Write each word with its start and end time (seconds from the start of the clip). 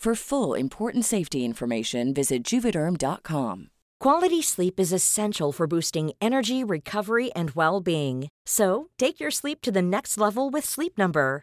For 0.00 0.14
full 0.14 0.54
important 0.54 1.04
safety 1.04 1.44
information, 1.44 2.14
visit 2.14 2.42
juvederm.com. 2.42 3.68
Quality 4.00 4.40
sleep 4.40 4.80
is 4.80 4.94
essential 4.94 5.52
for 5.52 5.66
boosting 5.66 6.12
energy, 6.22 6.64
recovery, 6.64 7.30
and 7.34 7.50
well 7.50 7.82
being. 7.82 8.28
So, 8.46 8.88
take 8.96 9.20
your 9.20 9.30
sleep 9.30 9.60
to 9.60 9.70
the 9.70 9.82
next 9.82 10.16
level 10.16 10.48
with 10.48 10.64
Sleep 10.64 10.96
Number. 10.96 11.42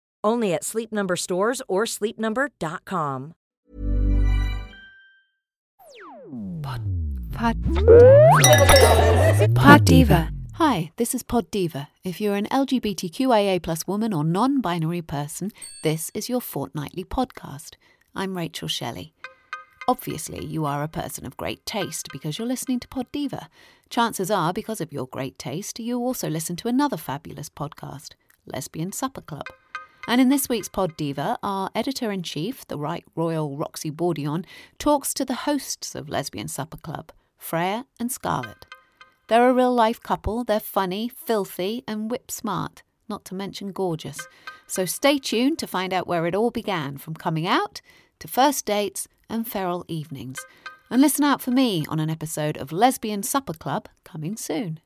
Only 0.23 0.53
at 0.53 0.63
Sleep 0.63 0.91
Number 0.91 1.15
stores 1.15 1.61
or 1.67 1.85
sleepnumber.com. 1.85 3.33
Pod, 6.61 7.57
Pod 9.55 9.85
Diva. 9.85 10.29
Hi, 10.53 10.91
this 10.97 11.15
is 11.15 11.23
Pod 11.23 11.49
Diva. 11.49 11.87
If 12.03 12.21
you're 12.21 12.35
an 12.35 12.45
LGBTQIA 12.51 13.63
plus 13.63 13.87
woman 13.87 14.13
or 14.13 14.23
non-binary 14.23 15.01
person, 15.01 15.51
this 15.81 16.11
is 16.13 16.29
your 16.29 16.39
fortnightly 16.39 17.03
podcast. 17.03 17.75
I'm 18.15 18.37
Rachel 18.37 18.67
Shelley. 18.67 19.13
Obviously, 19.87 20.45
you 20.45 20.65
are 20.65 20.83
a 20.83 20.87
person 20.87 21.25
of 21.25 21.35
great 21.37 21.65
taste 21.65 22.09
because 22.13 22.37
you're 22.37 22.47
listening 22.47 22.79
to 22.81 22.87
Pod 22.87 23.07
Diva. 23.11 23.49
Chances 23.89 24.29
are, 24.29 24.53
because 24.53 24.79
of 24.79 24.93
your 24.93 25.07
great 25.07 25.39
taste, 25.39 25.79
you 25.79 25.97
also 25.97 26.29
listen 26.29 26.55
to 26.57 26.67
another 26.67 26.97
fabulous 26.97 27.49
podcast, 27.49 28.11
Lesbian 28.45 28.91
Supper 28.91 29.21
Club. 29.21 29.47
And 30.07 30.19
in 30.19 30.29
this 30.29 30.49
week's 30.49 30.67
Pod 30.67 30.97
Diva, 30.97 31.37
our 31.43 31.69
editor 31.75 32.11
in 32.11 32.23
chief, 32.23 32.67
the 32.67 32.77
Right 32.77 33.05
Royal 33.15 33.55
Roxy 33.55 33.89
Bourdillon, 33.89 34.45
talks 34.79 35.13
to 35.13 35.23
the 35.23 35.35
hosts 35.35 35.93
of 35.95 36.09
Lesbian 36.09 36.47
Supper 36.47 36.77
Club, 36.77 37.11
Freya 37.37 37.85
and 37.99 38.11
Scarlett. 38.11 38.65
They're 39.27 39.49
a 39.49 39.53
real 39.53 39.73
life 39.73 40.01
couple, 40.01 40.43
they're 40.43 40.59
funny, 40.59 41.07
filthy, 41.07 41.83
and 41.87 42.09
whip 42.09 42.31
smart, 42.31 42.83
not 43.07 43.23
to 43.25 43.35
mention 43.35 43.71
gorgeous. 43.71 44.27
So 44.67 44.85
stay 44.85 45.19
tuned 45.19 45.59
to 45.59 45.67
find 45.67 45.93
out 45.93 46.07
where 46.07 46.25
it 46.25 46.35
all 46.35 46.51
began 46.51 46.97
from 46.97 47.13
coming 47.13 47.47
out 47.47 47.79
to 48.19 48.27
first 48.27 48.65
dates 48.65 49.07
and 49.29 49.47
feral 49.47 49.85
evenings. 49.87 50.39
And 50.89 51.01
listen 51.01 51.23
out 51.23 51.41
for 51.41 51.51
me 51.51 51.85
on 51.87 51.99
an 51.99 52.09
episode 52.09 52.57
of 52.57 52.71
Lesbian 52.71 53.23
Supper 53.23 53.53
Club 53.53 53.87
coming 54.03 54.35
soon. 54.35 54.79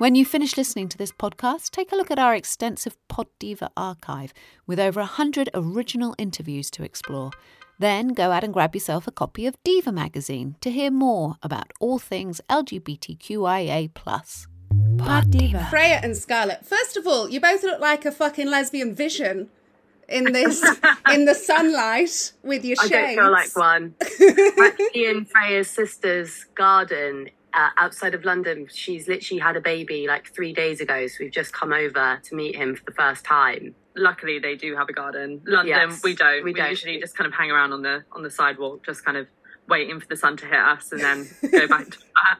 When 0.00 0.14
you 0.14 0.24
finish 0.24 0.56
listening 0.56 0.88
to 0.88 0.96
this 0.96 1.12
podcast, 1.12 1.72
take 1.72 1.92
a 1.92 1.94
look 1.94 2.10
at 2.10 2.18
our 2.18 2.34
extensive 2.34 2.96
Pod 3.08 3.26
Diva 3.38 3.70
archive 3.76 4.32
with 4.66 4.80
over 4.80 5.00
100 5.00 5.50
original 5.52 6.14
interviews 6.16 6.70
to 6.70 6.82
explore. 6.82 7.32
Then 7.78 8.14
go 8.14 8.30
out 8.30 8.42
and 8.42 8.50
grab 8.50 8.74
yourself 8.74 9.06
a 9.06 9.10
copy 9.10 9.44
of 9.44 9.62
Diva 9.62 9.92
magazine 9.92 10.56
to 10.62 10.70
hear 10.70 10.90
more 10.90 11.34
about 11.42 11.74
all 11.80 11.98
things 11.98 12.40
LGBTQIA. 12.48 13.92
Pod 13.92 15.30
Diva. 15.30 15.66
Freya 15.68 16.00
and 16.02 16.16
Scarlett. 16.16 16.64
First 16.64 16.96
of 16.96 17.06
all, 17.06 17.28
you 17.28 17.38
both 17.38 17.62
look 17.62 17.82
like 17.82 18.06
a 18.06 18.10
fucking 18.10 18.48
lesbian 18.48 18.94
vision 18.94 19.50
in 20.08 20.32
this 20.32 20.64
in 21.12 21.26
the 21.26 21.34
sunlight 21.34 22.32
with 22.42 22.64
your 22.64 22.76
shades. 22.76 22.94
I 22.94 23.14
don't 23.14 23.16
feel 23.16 23.32
like 23.32 23.54
one. 23.54 23.94
Actually, 24.02 25.04
in 25.04 25.26
Freya's 25.26 25.68
sister's 25.68 26.46
garden 26.54 27.28
uh, 27.54 27.70
outside 27.76 28.14
of 28.14 28.24
London. 28.24 28.66
She's 28.72 29.08
literally 29.08 29.40
had 29.40 29.56
a 29.56 29.60
baby 29.60 30.06
like 30.06 30.32
three 30.34 30.52
days 30.52 30.80
ago, 30.80 31.06
so 31.06 31.16
we've 31.20 31.32
just 31.32 31.52
come 31.52 31.72
over 31.72 32.20
to 32.22 32.34
meet 32.34 32.56
him 32.56 32.74
for 32.76 32.84
the 32.84 32.92
first 32.92 33.24
time. 33.24 33.74
Luckily, 33.96 34.38
they 34.38 34.54
do 34.56 34.76
have 34.76 34.88
a 34.88 34.92
garden. 34.92 35.40
London, 35.46 35.66
Yes, 35.90 36.02
we 36.04 36.14
don't. 36.14 36.44
we 36.44 36.52
We, 36.52 36.54
don't. 36.54 36.70
usually 36.70 36.98
just 37.00 37.16
kind 37.16 37.26
of 37.26 37.34
hang 37.34 37.50
around 37.50 37.72
on 37.72 37.82
the 37.82 38.04
on 38.12 38.22
the 38.22 38.30
sidewalk, 38.30 38.84
just 38.84 39.04
kind 39.04 39.16
of 39.16 39.26
waiting 39.68 39.98
for 40.00 40.06
the 40.06 40.16
sun 40.16 40.36
to 40.38 40.46
hit 40.46 40.54
us, 40.58 40.92
and 40.92 41.00
then 41.00 41.28
go 41.50 41.66
back 41.68 41.86
to 41.90 41.98
that. 41.98 42.38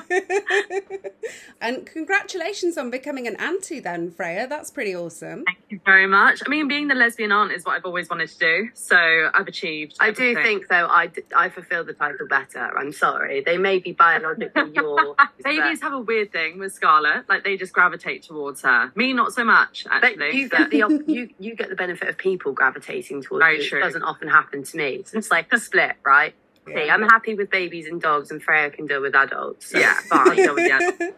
and 1.60 1.86
congratulations 1.86 2.76
on 2.78 2.90
becoming 2.90 3.26
an 3.26 3.36
auntie 3.36 3.80
then, 3.80 4.10
Freya. 4.10 4.46
That's 4.46 4.70
pretty 4.70 4.94
awesome. 4.94 5.44
Thank 5.44 5.58
you 5.68 5.80
very 5.84 6.06
much. 6.06 6.42
I 6.44 6.48
mean, 6.48 6.68
being 6.68 6.88
the 6.88 6.94
lesbian 6.94 7.32
aunt 7.32 7.52
is 7.52 7.64
what 7.64 7.76
I've 7.76 7.84
always 7.84 8.08
wanted 8.08 8.28
to 8.30 8.38
do, 8.38 8.68
so 8.74 8.96
I've 9.34 9.48
achieved. 9.48 9.96
I 10.00 10.10
do 10.10 10.34
think 10.34 10.68
though 10.68 10.86
I, 10.88 11.08
d- 11.08 11.22
I 11.36 11.48
fulfil 11.48 11.84
the 11.84 11.92
title 11.92 12.26
better. 12.28 12.76
I'm 12.78 12.92
sorry. 12.92 13.42
They 13.42 13.58
may 13.58 13.78
be 13.78 13.92
biologically 13.92 14.70
your 14.74 15.16
Babies 15.42 15.80
have 15.82 15.92
a 15.92 16.00
weird 16.00 16.32
thing 16.32 16.58
with 16.58 16.72
Scarlett, 16.72 17.28
like 17.28 17.44
they 17.44 17.56
just 17.56 17.72
gravitate 17.72 18.22
towards 18.22 18.62
her. 18.62 18.92
Me, 18.94 19.12
not 19.12 19.32
so 19.32 19.44
much, 19.44 19.84
but 19.84 20.04
actually. 20.04 20.36
you 20.36 20.48
but- 20.48 20.58
get 20.58 20.70
the 20.70 20.82
op- 20.82 21.08
you 21.08 21.28
you 21.38 21.54
get 21.54 21.68
the 21.68 21.76
benefit 21.76 22.08
of 22.08 22.16
people 22.18 22.52
gravitating 22.52 23.22
towards 23.22 23.42
Very 23.42 23.62
you. 23.62 23.68
true. 23.68 23.78
It 23.80 23.82
doesn't 23.82 24.02
often 24.02 24.28
happen 24.28 24.62
to 24.64 24.76
me. 24.76 25.02
So 25.06 25.18
it's 25.18 25.30
like 25.30 25.52
a 25.52 25.58
split, 25.58 25.96
right? 26.04 26.34
See, 26.66 26.88
I'm 26.90 27.02
happy 27.02 27.34
with 27.34 27.50
babies 27.50 27.86
and 27.86 28.00
dogs, 28.00 28.30
and 28.30 28.42
Freya 28.42 28.70
can 28.70 28.86
deal 28.86 29.00
with 29.02 29.14
adults. 29.14 29.70
So 29.70 29.78
yeah, 29.78 29.96
it's 29.98 30.06
fine. 30.08 30.46
fine. 30.46 30.66
yeah. 30.66 31.10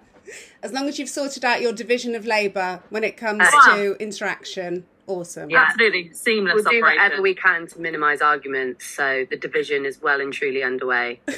As 0.62 0.72
long 0.72 0.88
as 0.88 0.99
you've 0.99 1.10
sorted 1.10 1.44
out 1.44 1.60
your 1.60 1.72
division 1.72 2.15
of 2.15 2.25
labour 2.25 2.81
when 2.88 3.05
it 3.05 3.16
comes 3.19 3.43
Uh, 3.43 3.77
to 3.77 3.97
interaction, 4.00 4.87
awesome. 5.06 5.50
Yeah. 5.50 5.66
Absolutely 5.69 6.12
seamless 6.15 6.54
We'll 6.54 6.65
do 6.65 6.81
whatever 6.81 7.21
we 7.21 7.34
can 7.34 7.66
to 7.66 7.81
minimise 7.81 8.22
arguments, 8.22 8.87
so 8.87 9.27
the 9.28 9.37
division 9.37 9.84
is 9.84 10.00
well 10.00 10.21
and 10.22 10.33
truly 10.33 10.62
underway. 10.62 11.21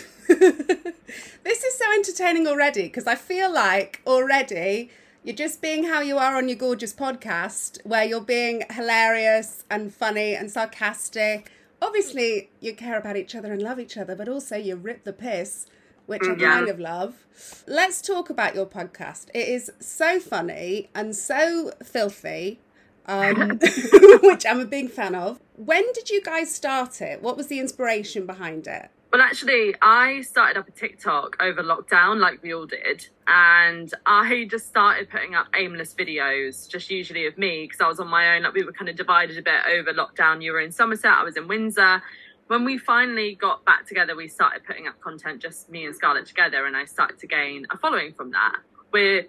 This 1.44 1.62
is 1.62 1.78
so 1.78 1.84
entertaining 1.94 2.46
already 2.48 2.82
because 2.84 3.06
I 3.06 3.14
feel 3.14 3.52
like 3.52 4.02
already 4.06 4.90
you're 5.22 5.36
just 5.36 5.62
being 5.62 5.84
how 5.84 6.00
you 6.00 6.18
are 6.18 6.36
on 6.36 6.48
your 6.48 6.56
gorgeous 6.58 6.92
podcast, 6.92 7.84
where 7.86 8.04
you're 8.04 8.20
being 8.20 8.64
hilarious 8.70 9.64
and 9.70 9.94
funny 9.94 10.34
and 10.34 10.50
sarcastic. 10.50 11.50
Obviously, 11.80 12.50
you 12.60 12.74
care 12.74 12.98
about 12.98 13.16
each 13.16 13.34
other 13.34 13.52
and 13.52 13.60
love 13.60 13.78
each 13.78 13.96
other, 13.96 14.14
but 14.16 14.28
also 14.28 14.56
you 14.56 14.76
rip 14.76 15.04
the 15.04 15.12
piss, 15.12 15.66
which 16.06 16.22
I 16.24 16.34
yeah. 16.34 16.50
kind 16.52 16.68
of 16.68 16.80
love. 16.80 17.26
Let's 17.66 18.00
talk 18.00 18.30
about 18.30 18.54
your 18.54 18.66
podcast. 18.66 19.28
It 19.34 19.48
is 19.48 19.70
so 19.78 20.18
funny 20.18 20.88
and 20.94 21.14
so 21.14 21.72
filthy. 21.84 22.60
Um, 23.06 23.60
which 24.22 24.44
I'm 24.44 24.60
a 24.60 24.64
big 24.64 24.90
fan 24.90 25.14
of. 25.14 25.38
When 25.54 25.92
did 25.92 26.10
you 26.10 26.20
guys 26.22 26.52
start 26.52 27.00
it? 27.00 27.22
What 27.22 27.36
was 27.36 27.46
the 27.46 27.60
inspiration 27.60 28.26
behind 28.26 28.66
it? 28.66 28.90
Well, 29.12 29.22
actually, 29.22 29.74
I 29.80 30.20
started 30.22 30.58
up 30.58 30.68
a 30.68 30.72
TikTok 30.72 31.36
over 31.40 31.62
lockdown, 31.62 32.18
like 32.18 32.42
we 32.42 32.52
all 32.52 32.66
did, 32.66 33.08
and 33.26 33.92
I 34.04 34.46
just 34.50 34.66
started 34.66 35.08
putting 35.08 35.34
up 35.34 35.46
aimless 35.54 35.94
videos, 35.94 36.68
just 36.68 36.90
usually 36.90 37.26
of 37.26 37.38
me, 37.38 37.64
because 37.64 37.80
I 37.80 37.86
was 37.86 38.00
on 38.00 38.08
my 38.08 38.36
own. 38.36 38.42
Like 38.42 38.52
we 38.52 38.64
were 38.64 38.72
kind 38.72 38.88
of 38.88 38.96
divided 38.96 39.38
a 39.38 39.42
bit 39.42 39.60
over 39.72 39.94
lockdown. 39.94 40.42
You 40.42 40.52
were 40.52 40.60
in 40.60 40.72
Somerset, 40.72 41.12
I 41.12 41.22
was 41.22 41.36
in 41.36 41.46
Windsor. 41.46 42.02
When 42.48 42.64
we 42.64 42.78
finally 42.78 43.36
got 43.36 43.64
back 43.64 43.86
together, 43.86 44.16
we 44.16 44.28
started 44.28 44.64
putting 44.64 44.86
up 44.86 45.00
content, 45.00 45.40
just 45.40 45.70
me 45.70 45.86
and 45.86 45.94
Scarlett 45.94 46.26
together, 46.26 46.66
and 46.66 46.76
I 46.76 46.84
started 46.84 47.18
to 47.20 47.26
gain 47.26 47.64
a 47.70 47.78
following 47.78 48.12
from 48.12 48.32
that. 48.32 48.56
We're 48.92 49.26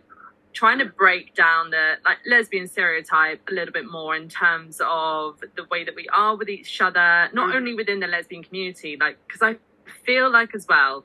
trying 0.61 0.79
to 0.79 0.89
break 1.03 1.25
down 1.35 1.69
the 1.75 1.85
like 2.07 2.17
lesbian 2.33 2.67
stereotype 2.67 3.39
a 3.51 3.53
little 3.57 3.75
bit 3.79 3.87
more 3.97 4.15
in 4.21 4.27
terms 4.27 4.75
of 4.83 5.25
the 5.55 5.65
way 5.71 5.81
that 5.87 5.95
we 6.01 6.07
are 6.23 6.35
with 6.39 6.49
each 6.57 6.81
other, 6.87 7.09
not 7.39 7.47
Mm. 7.49 7.55
only 7.57 7.73
within 7.81 7.99
the 8.03 8.07
lesbian 8.15 8.43
community, 8.47 8.91
like 9.03 9.15
because 9.27 9.43
I 9.49 9.53
feel 10.07 10.27
like 10.39 10.51
as 10.59 10.65
well 10.67 10.95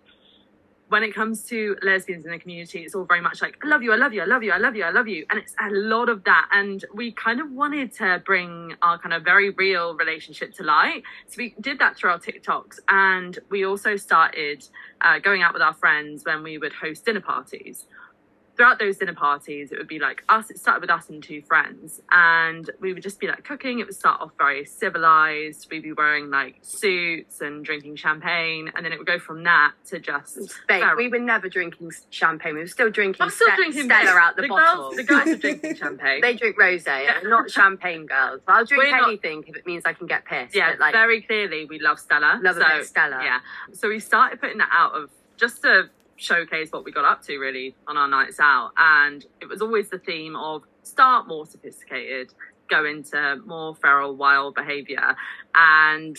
when 0.92 1.02
it 1.02 1.14
comes 1.14 1.36
to 1.52 1.58
lesbians 1.82 2.26
in 2.26 2.30
the 2.32 2.38
community, 2.38 2.80
it's 2.84 2.94
all 2.94 3.06
very 3.06 3.22
much 3.22 3.40
like, 3.40 3.56
I 3.64 3.66
love 3.66 3.82
you, 3.82 3.92
I 3.96 3.96
love 3.96 4.12
you, 4.12 4.20
I 4.20 4.26
love 4.26 4.42
you, 4.42 4.52
I 4.52 4.58
love 4.58 4.76
you, 4.76 4.84
I 4.84 4.90
love 4.90 5.08
you. 5.08 5.24
And 5.30 5.38
it's 5.38 5.54
a 5.58 5.70
lot 5.70 6.10
of 6.10 6.22
that. 6.24 6.44
And 6.52 6.84
we 6.92 7.12
kind 7.12 7.40
of 7.40 7.50
wanted 7.50 7.94
to 7.94 8.22
bring 8.26 8.74
our 8.82 8.98
kind 8.98 9.14
of 9.14 9.24
very 9.24 9.48
real 9.64 9.94
relationship 9.96 10.52
to 10.56 10.62
light. 10.64 11.02
So 11.28 11.36
we 11.38 11.54
did 11.62 11.78
that 11.78 11.96
through 11.96 12.10
our 12.10 12.18
TikToks. 12.18 12.76
And 12.88 13.38
we 13.48 13.64
also 13.64 13.96
started 13.96 14.68
uh, 15.00 15.18
going 15.18 15.40
out 15.42 15.54
with 15.54 15.62
our 15.62 15.72
friends 15.72 16.24
when 16.26 16.42
we 16.42 16.58
would 16.58 16.74
host 16.74 17.06
dinner 17.06 17.22
parties. 17.22 17.86
Throughout 18.62 18.78
those 18.78 18.96
dinner 18.96 19.12
parties, 19.12 19.72
it 19.72 19.78
would 19.78 19.88
be 19.88 19.98
like 19.98 20.22
us, 20.28 20.48
it 20.48 20.56
started 20.56 20.82
with 20.82 20.90
us 20.90 21.08
and 21.08 21.20
two 21.20 21.42
friends. 21.42 22.00
And 22.12 22.70
we 22.78 22.92
would 22.92 23.02
just 23.02 23.18
be 23.18 23.26
like 23.26 23.42
cooking. 23.42 23.80
It 23.80 23.86
would 23.86 23.96
start 23.96 24.20
off 24.20 24.30
very 24.38 24.64
civilized. 24.64 25.66
We'd 25.68 25.82
be 25.82 25.92
wearing 25.92 26.30
like 26.30 26.58
suits 26.62 27.40
and 27.40 27.64
drinking 27.64 27.96
champagne. 27.96 28.70
And 28.76 28.84
then 28.84 28.92
it 28.92 28.98
would 28.98 29.06
go 29.08 29.18
from 29.18 29.42
that 29.42 29.72
to 29.86 29.98
just 29.98 30.38
Babe, 30.68 30.84
we 30.96 31.08
were 31.08 31.18
never 31.18 31.48
drinking 31.48 31.90
champagne. 32.10 32.54
We 32.54 32.60
were 32.60 32.68
still 32.68 32.88
drinking 32.88 33.22
I'm 33.22 33.30
still 33.30 33.48
Ste- 33.48 33.56
drinking 33.56 33.84
Stella 33.86 34.16
out 34.16 34.36
the, 34.36 34.42
the 34.42 34.48
bottle. 34.48 34.82
Girls, 34.90 34.96
the 34.96 35.02
guys 35.02 35.26
are 35.26 35.36
drinking 35.38 35.74
champagne. 35.74 36.20
they 36.22 36.36
drink 36.36 36.56
rosé, 36.56 37.24
not 37.24 37.50
champagne 37.50 38.06
girls. 38.06 38.42
I'll 38.46 38.64
drink 38.64 38.84
We're 38.84 38.96
not- 38.96 39.08
anything 39.08 39.42
if 39.48 39.56
it 39.56 39.66
means 39.66 39.82
I 39.84 39.92
can 39.92 40.06
get 40.06 40.24
pissed. 40.24 40.54
yeah, 40.54 40.76
like 40.78 40.92
very 40.92 41.20
clearly 41.22 41.64
we 41.64 41.80
love 41.80 41.98
Stella. 41.98 42.38
love 42.40 42.54
so, 42.54 42.82
Stella. 42.84 43.24
Yeah. 43.24 43.40
So 43.72 43.88
we 43.88 43.98
started 43.98 44.40
putting 44.40 44.58
that 44.58 44.70
out 44.70 44.92
of 44.94 45.10
just 45.36 45.62
to 45.62 45.90
showcase 46.16 46.70
what 46.70 46.84
we 46.84 46.92
got 46.92 47.04
up 47.04 47.22
to 47.24 47.38
really 47.38 47.74
on 47.86 47.96
our 47.96 48.08
nights 48.08 48.38
out. 48.40 48.72
And 48.76 49.24
it 49.40 49.46
was 49.46 49.60
always 49.62 49.88
the 49.88 49.98
theme 49.98 50.36
of 50.36 50.62
start 50.82 51.26
more 51.28 51.46
sophisticated, 51.46 52.32
go 52.68 52.84
into 52.84 53.40
more 53.46 53.74
feral, 53.76 54.14
wild 54.16 54.54
behaviour. 54.54 55.16
And 55.54 56.16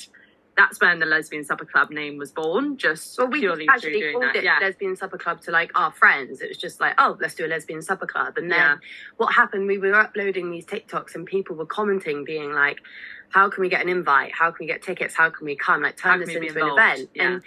that's 0.56 0.80
when 0.80 1.00
the 1.00 1.06
Lesbian 1.08 1.44
Supper 1.44 1.66
Club 1.66 1.90
name 1.90 2.18
was 2.18 2.32
born, 2.32 2.78
just 2.78 3.18
Well, 3.18 3.28
we 3.28 3.40
purely 3.40 3.66
through 3.66 3.74
actually 3.74 4.00
doing 4.00 4.14
called 4.14 4.26
that. 4.26 4.36
it 4.36 4.44
yeah. 4.44 4.60
lesbian 4.62 4.96
supper 4.96 5.18
club 5.18 5.42
to 5.42 5.52
like 5.52 5.72
our 5.74 5.92
friends. 5.92 6.42
It 6.42 6.50
was 6.50 6.58
just 6.60 6.80
like, 6.80 6.94
oh, 7.00 7.18
let's 7.20 7.34
do 7.34 7.46
a 7.46 7.48
lesbian 7.48 7.82
supper 7.82 8.06
club. 8.06 8.38
And 8.38 8.52
then 8.52 8.60
Yeah. 8.60 8.78
what 9.18 9.34
happened? 9.34 9.68
We 9.68 9.80
were 9.80 9.96
uploading 9.96 10.52
these 10.52 10.66
TikToks, 10.68 11.16
and 11.16 11.26
people 11.26 11.56
were 11.56 11.66
commenting, 11.66 12.24
being 12.24 12.54
like, 12.54 12.82
"How 13.30 13.50
can 13.50 13.62
we 13.62 13.70
get 13.70 13.82
an 13.82 13.90
invite? 13.90 14.32
How 14.36 14.52
can 14.52 14.66
we 14.66 14.68
get 14.68 14.84
tickets? 14.84 15.16
How 15.16 15.32
can 15.32 15.46
we 15.46 15.56
come? 15.56 15.82
Like, 15.82 15.98
turn 15.98 16.20
this 16.20 16.30
into 16.30 16.64
an 16.64 16.72
event." 16.72 17.10
Yeah. 17.16 17.24
And 17.24 17.42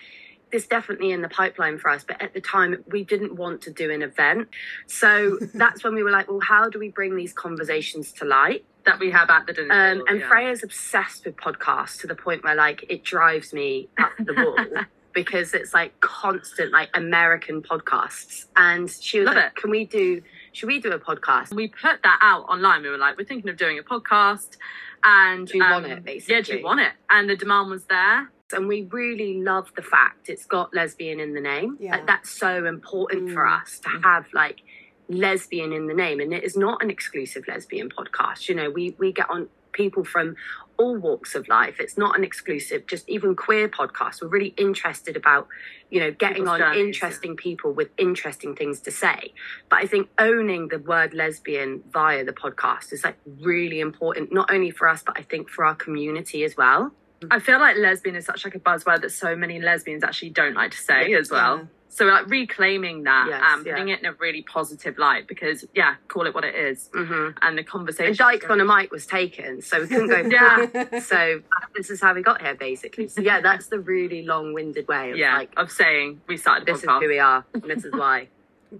this 0.52 0.66
definitely 0.66 1.10
in 1.10 1.22
the 1.22 1.28
pipeline 1.28 1.76
for 1.78 1.90
us, 1.90 2.04
but 2.04 2.20
at 2.22 2.32
the 2.34 2.40
time 2.40 2.84
we 2.90 3.04
didn't 3.04 3.34
want 3.34 3.60
to 3.62 3.70
do 3.72 3.90
an 3.90 4.02
event. 4.02 4.48
So 4.86 5.38
that's 5.54 5.82
when 5.82 5.94
we 5.94 6.02
were 6.02 6.10
like, 6.12 6.28
well, 6.30 6.40
how 6.40 6.68
do 6.68 6.78
we 6.78 6.88
bring 6.90 7.16
these 7.16 7.32
conversations 7.32 8.12
to 8.12 8.24
light? 8.24 8.64
that 8.84 9.00
we 9.00 9.10
have 9.10 9.28
at 9.30 9.44
the 9.48 9.52
dinner 9.52 9.74
Um, 9.74 9.94
table, 9.96 10.04
and 10.08 10.20
yeah. 10.20 10.28
Freya's 10.28 10.62
obsessed 10.62 11.24
with 11.26 11.34
podcasts 11.34 11.98
to 12.02 12.06
the 12.06 12.14
point 12.14 12.44
where 12.44 12.54
like 12.54 12.84
it 12.88 13.02
drives 13.02 13.52
me 13.52 13.88
up 13.98 14.12
the 14.20 14.32
wall 14.32 14.56
because 15.12 15.54
it's 15.54 15.74
like 15.74 15.98
constant 16.00 16.70
like 16.70 16.88
American 16.94 17.62
podcasts. 17.62 18.44
And 18.54 18.88
she 18.88 19.18
was 19.18 19.26
Love 19.26 19.34
like, 19.34 19.46
it. 19.46 19.56
"Can 19.56 19.70
we 19.72 19.86
do? 19.86 20.22
Should 20.52 20.68
we 20.68 20.78
do 20.80 20.92
a 20.92 21.00
podcast?" 21.00 21.52
we 21.52 21.66
put 21.66 22.00
that 22.04 22.18
out 22.22 22.42
online. 22.44 22.82
We 22.82 22.90
were 22.90 22.96
like, 22.96 23.18
we're 23.18 23.24
thinking 23.24 23.50
of 23.50 23.56
doing 23.56 23.76
a 23.76 23.82
podcast. 23.82 24.56
And 25.02 25.48
Do 25.48 25.58
you 25.58 25.64
want 25.64 25.86
um, 25.86 25.90
it, 26.06 26.28
Yeah, 26.28 26.40
do 26.42 26.56
you 26.56 26.62
want 26.64 26.78
it? 26.78 26.92
And 27.10 27.28
the 27.28 27.34
demand 27.34 27.70
was 27.70 27.86
there. 27.86 28.30
And 28.52 28.68
we 28.68 28.82
really 28.92 29.40
love 29.42 29.72
the 29.74 29.82
fact 29.82 30.28
it's 30.28 30.44
got 30.46 30.72
lesbian 30.72 31.18
in 31.18 31.34
the 31.34 31.40
name. 31.40 31.76
Yeah. 31.80 31.92
Like, 31.92 32.06
that's 32.06 32.30
so 32.30 32.64
important 32.64 33.32
for 33.32 33.44
Mm. 33.44 33.60
us 33.62 33.80
to 33.80 33.88
have 34.04 34.26
like 34.32 34.60
lesbian 35.08 35.72
in 35.72 35.86
the 35.88 35.94
name. 35.94 36.20
And 36.20 36.32
it 36.32 36.44
is 36.44 36.56
not 36.56 36.82
an 36.82 36.90
exclusive 36.90 37.48
lesbian 37.48 37.90
podcast. 37.90 38.48
You 38.48 38.54
know, 38.54 38.70
we 38.70 38.94
we 38.98 39.12
get 39.12 39.28
on 39.30 39.48
people 39.72 40.04
from 40.04 40.36
all 40.78 40.96
walks 40.96 41.34
of 41.34 41.48
life. 41.48 41.80
It's 41.80 41.98
not 41.98 42.16
an 42.16 42.24
exclusive, 42.24 42.86
just 42.86 43.08
even 43.08 43.34
queer 43.34 43.68
podcast. 43.68 44.22
We're 44.22 44.28
really 44.28 44.54
interested 44.56 45.16
about, 45.16 45.48
you 45.90 46.00
know, 46.00 46.12
getting 46.12 46.44
People's 46.44 46.48
on 46.48 46.58
journeys, 46.60 46.86
interesting 46.86 47.36
people 47.36 47.72
with 47.72 47.90
interesting 47.98 48.54
things 48.54 48.80
to 48.80 48.90
say. 48.90 49.32
But 49.68 49.80
I 49.80 49.86
think 49.86 50.08
owning 50.18 50.68
the 50.68 50.78
word 50.78 51.14
lesbian 51.14 51.82
via 51.90 52.24
the 52.24 52.32
podcast 52.32 52.92
is 52.92 53.04
like 53.04 53.18
really 53.40 53.80
important, 53.80 54.32
not 54.32 54.50
only 54.50 54.70
for 54.70 54.88
us, 54.88 55.02
but 55.02 55.18
I 55.18 55.22
think 55.22 55.50
for 55.50 55.64
our 55.64 55.74
community 55.74 56.44
as 56.44 56.56
well. 56.56 56.92
I 57.30 57.38
feel 57.38 57.58
like 57.58 57.76
lesbian 57.76 58.16
is 58.16 58.24
such 58.26 58.44
like 58.44 58.54
a 58.54 58.60
buzzword 58.60 59.00
that 59.02 59.10
so 59.10 59.34
many 59.36 59.60
lesbians 59.60 60.04
actually 60.04 60.30
don't 60.30 60.54
like 60.54 60.72
to 60.72 60.78
say 60.78 61.14
as 61.14 61.30
well. 61.30 61.68
So 61.88 62.04
we're 62.04 62.12
like 62.12 62.28
reclaiming 62.28 63.04
that 63.04 63.26
Yes, 63.30 63.42
and 63.42 63.64
yeah. 63.64 63.72
putting 63.72 63.88
it 63.88 64.00
in 64.00 64.04
a 64.06 64.12
really 64.14 64.42
positive 64.42 64.98
light 64.98 65.26
because 65.26 65.64
yeah, 65.74 65.94
call 66.08 66.26
it 66.26 66.34
what 66.34 66.44
it 66.44 66.54
is. 66.54 66.90
hmm 66.92 67.30
And 67.40 67.56
the 67.56 67.64
conversation. 67.64 68.08
And 68.08 68.18
Dykes 68.18 68.44
on 68.50 68.60
a 68.60 68.66
mic 68.66 68.92
was 68.92 69.06
taken, 69.06 69.62
so 69.62 69.80
we 69.80 69.86
couldn't 69.86 70.08
go. 70.08 70.28
Yeah. 70.30 71.00
So 71.00 71.40
this 71.74 71.88
is 71.88 72.00
how 72.02 72.12
we 72.12 72.20
got 72.20 72.42
here, 72.42 72.54
basically. 72.54 73.08
So 73.08 73.22
yeah, 73.22 73.40
that's 73.40 73.68
the 73.68 73.80
really 73.80 74.22
long-winded 74.26 74.86
way 74.88 75.12
of 75.12 75.16
yeah, 75.16 75.38
like, 75.38 75.52
of 75.56 75.70
saying 75.70 76.20
we 76.28 76.36
started 76.36 76.66
this 76.66 76.82
is 76.82 76.88
who 76.88 77.08
we 77.08 77.18
are, 77.18 77.46
and 77.54 77.62
this 77.64 77.84
is 77.84 77.92
why. 77.92 78.28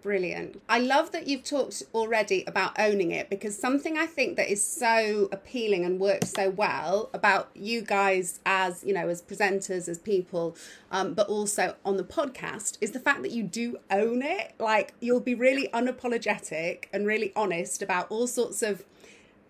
Brilliant. 0.03 0.61
I 0.69 0.79
love 0.79 1.13
that 1.13 1.27
you've 1.27 1.45
talked 1.45 1.83
already 1.95 2.45
about 2.47 2.79
owning 2.79 3.13
it 3.13 3.31
because 3.31 3.57
something 3.57 3.97
I 3.97 4.07
think 4.07 4.37
that 4.37 4.51
is 4.51 4.63
so 4.63 5.29
appealing 5.33 5.85
and 5.85 6.01
works 6.01 6.31
so 6.31 6.51
well 6.51 7.09
about 7.15 7.51
you 7.55 7.83
guys 7.83 8.41
as, 8.45 8.83
you 8.85 8.93
know, 8.93 9.09
as 9.09 9.23
presenters, 9.23 9.89
as 9.89 9.99
people, 9.99 10.57
um, 10.91 11.15
but 11.15 11.29
also 11.29 11.77
on 11.85 11.97
the 11.97 12.05
podcast 12.05 12.79
is 12.81 12.93
the 12.93 13.01
fact 13.01 13.23
that 13.23 13.31
you 13.31 13.43
do 13.43 13.79
own 13.91 14.23
it. 14.23 14.55
Like 14.59 14.95
you'll 15.01 15.21
be 15.21 15.35
really 15.35 15.69
unapologetic 15.69 16.85
and 16.93 17.07
really 17.07 17.33
honest 17.35 17.81
about 17.81 18.11
all 18.11 18.27
sorts 18.27 18.63
of 18.63 18.85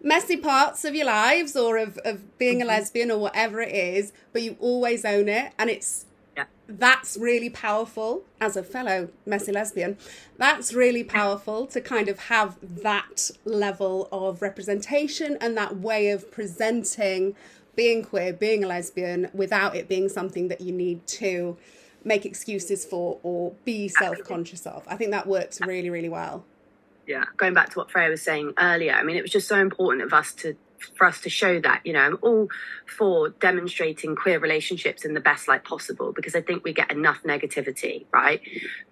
messy 0.03 0.37
parts 0.37 0.85
of 0.85 0.95
your 0.95 1.07
lives 1.07 1.57
or 1.57 1.77
of, 1.79 1.99
of 2.05 2.39
being 2.39 2.63
a 2.63 2.65
lesbian 2.65 3.11
or 3.11 3.19
whatever 3.19 3.61
it 3.61 3.75
is, 3.75 4.13
but 4.33 4.43
you 4.43 4.57
always 4.61 5.05
own 5.05 5.29
it. 5.29 5.53
And 5.59 5.71
it's. 5.71 6.06
That's 6.69 7.17
really 7.17 7.51
powerful 7.51 8.25
as 8.41 8.57
a 8.57 8.63
fellow 8.63 9.09
messy 9.25 9.53
lesbian. 9.53 9.97
That's 10.37 10.73
really 10.73 11.05
powerful 11.05 11.67
to 11.69 11.81
kind 11.81 12.09
of 12.09 12.19
have 12.19 12.57
that 12.63 13.31
level 13.45 14.09
of 14.11 14.43
representation 14.43 15.39
and 15.41 15.57
that 15.57 15.77
way 15.77 16.11
of 16.11 16.31
presenting 16.31 17.35
being 17.77 18.03
queer, 18.03 18.33
being 18.33 18.65
a 18.65 18.67
lesbian 18.67 19.29
without 19.33 19.77
it 19.77 19.89
being 19.89 20.09
something 20.09 20.49
that 20.49 20.61
you 20.61 20.73
need 20.73 21.07
to 21.07 21.57
make 22.05 22.25
excuses 22.25 22.85
for 22.85 23.19
or 23.23 23.53
be 23.65 23.89
self 23.89 24.19
conscious 24.25 24.67
of. 24.67 24.85
I 24.89 24.97
think 24.97 25.11
that 25.11 25.27
works 25.27 25.61
really, 25.61 25.91
really 25.91 26.09
well. 26.09 26.45
Yeah. 27.07 27.25
Going 27.37 27.55
back 27.55 27.71
to 27.71 27.79
what 27.79 27.91
Freya 27.91 28.09
was 28.09 28.23
saying 28.23 28.55
earlier, 28.59 28.93
I 28.93 29.03
mean, 29.05 29.17
it 29.17 29.23
was 29.23 29.31
just 29.31 29.47
so 29.47 29.59
important 29.59 30.03
of 30.03 30.12
us 30.12 30.33
to 30.35 30.57
for 30.96 31.06
us 31.06 31.20
to 31.20 31.31
show 31.31 31.61
that 31.61 31.81
you 31.84 31.93
know 31.93 32.00
i'm 32.00 32.19
all 32.23 32.49
for 32.87 33.31
demonstrating 33.31 34.14
queer 34.14 34.38
relationships 34.38 35.04
in 35.04 35.14
the 35.14 35.21
best 35.21 35.49
light 35.49 35.64
possible 35.64 36.12
because 36.12 36.35
i 36.35 36.40
think 36.40 36.64
we 36.64 36.73
get 36.73 36.90
enough 36.90 37.23
negativity 37.25 38.06
right 38.12 38.40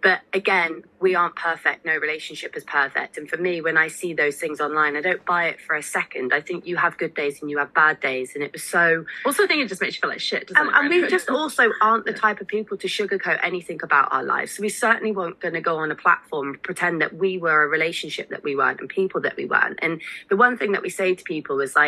but 0.03 0.21
again 0.33 0.83
we 1.01 1.15
aren't 1.15 1.37
perfect 1.37 1.85
no 1.85 1.97
relationship 1.97 2.57
is 2.57 2.65
perfect 2.65 3.17
and 3.19 3.29
for 3.29 3.37
me 3.37 3.61
when 3.61 3.77
i 3.77 3.89
see 3.89 4.15
those 4.15 4.37
things 4.37 4.61
online 4.61 4.97
i 4.97 5.01
don't 5.01 5.25
buy 5.25 5.47
it 5.49 5.61
for 5.61 5.77
a 5.77 5.83
second 5.83 6.33
i 6.33 6.41
think 6.41 6.67
you 6.67 6.77
have 6.77 6.97
good 6.99 7.15
days 7.15 7.41
and 7.41 7.51
you 7.51 7.59
have 7.59 7.73
bad 7.75 8.01
days 8.01 8.33
and 8.35 8.43
it 8.43 8.53
was 8.53 8.63
so 8.63 9.05
Also, 9.25 9.45
I 9.45 9.47
think 9.47 9.63
it 9.63 9.69
just 9.69 9.81
makes 9.81 9.95
you 9.97 10.01
feel 10.01 10.11
like 10.11 10.21
shit, 10.21 10.49
doesn't 10.49 10.61
and, 10.61 10.93
it? 10.93 10.95
and 10.97 11.03
we 11.03 11.09
just 11.09 11.29
also 11.31 11.71
aren't 11.81 12.05
the 12.07 12.13
type 12.13 12.41
of 12.41 12.47
people 12.47 12.77
to 12.79 12.89
sugarcoat 12.89 13.39
anything 13.43 13.79
about 13.83 14.13
our 14.13 14.25
lives. 14.25 14.57
So 14.57 14.63
we 14.63 14.69
certainly 14.69 15.13
weren't 15.13 15.39
going 15.39 15.55
to 15.55 15.61
go 15.61 15.77
on 15.77 15.91
a 15.91 15.95
platform 15.95 16.59
pretend 16.63 17.01
that 17.03 17.15
we 17.15 17.39
were 17.39 17.63
a 17.63 17.69
relationship 17.69 18.31
that 18.31 18.43
we 18.43 18.57
weren't 18.57 18.81
and 18.81 18.89
people 18.89 19.21
that 19.23 19.37
we 19.37 19.45
weren't. 19.45 19.79
And 19.83 20.01
the 20.29 20.37
one 20.37 20.57
thing 20.59 20.73
that 20.73 20.83
we 20.83 20.91
say 20.91 21.15
to 21.15 21.23
people 21.23 21.61
is 21.61 21.77
like, 21.77 21.84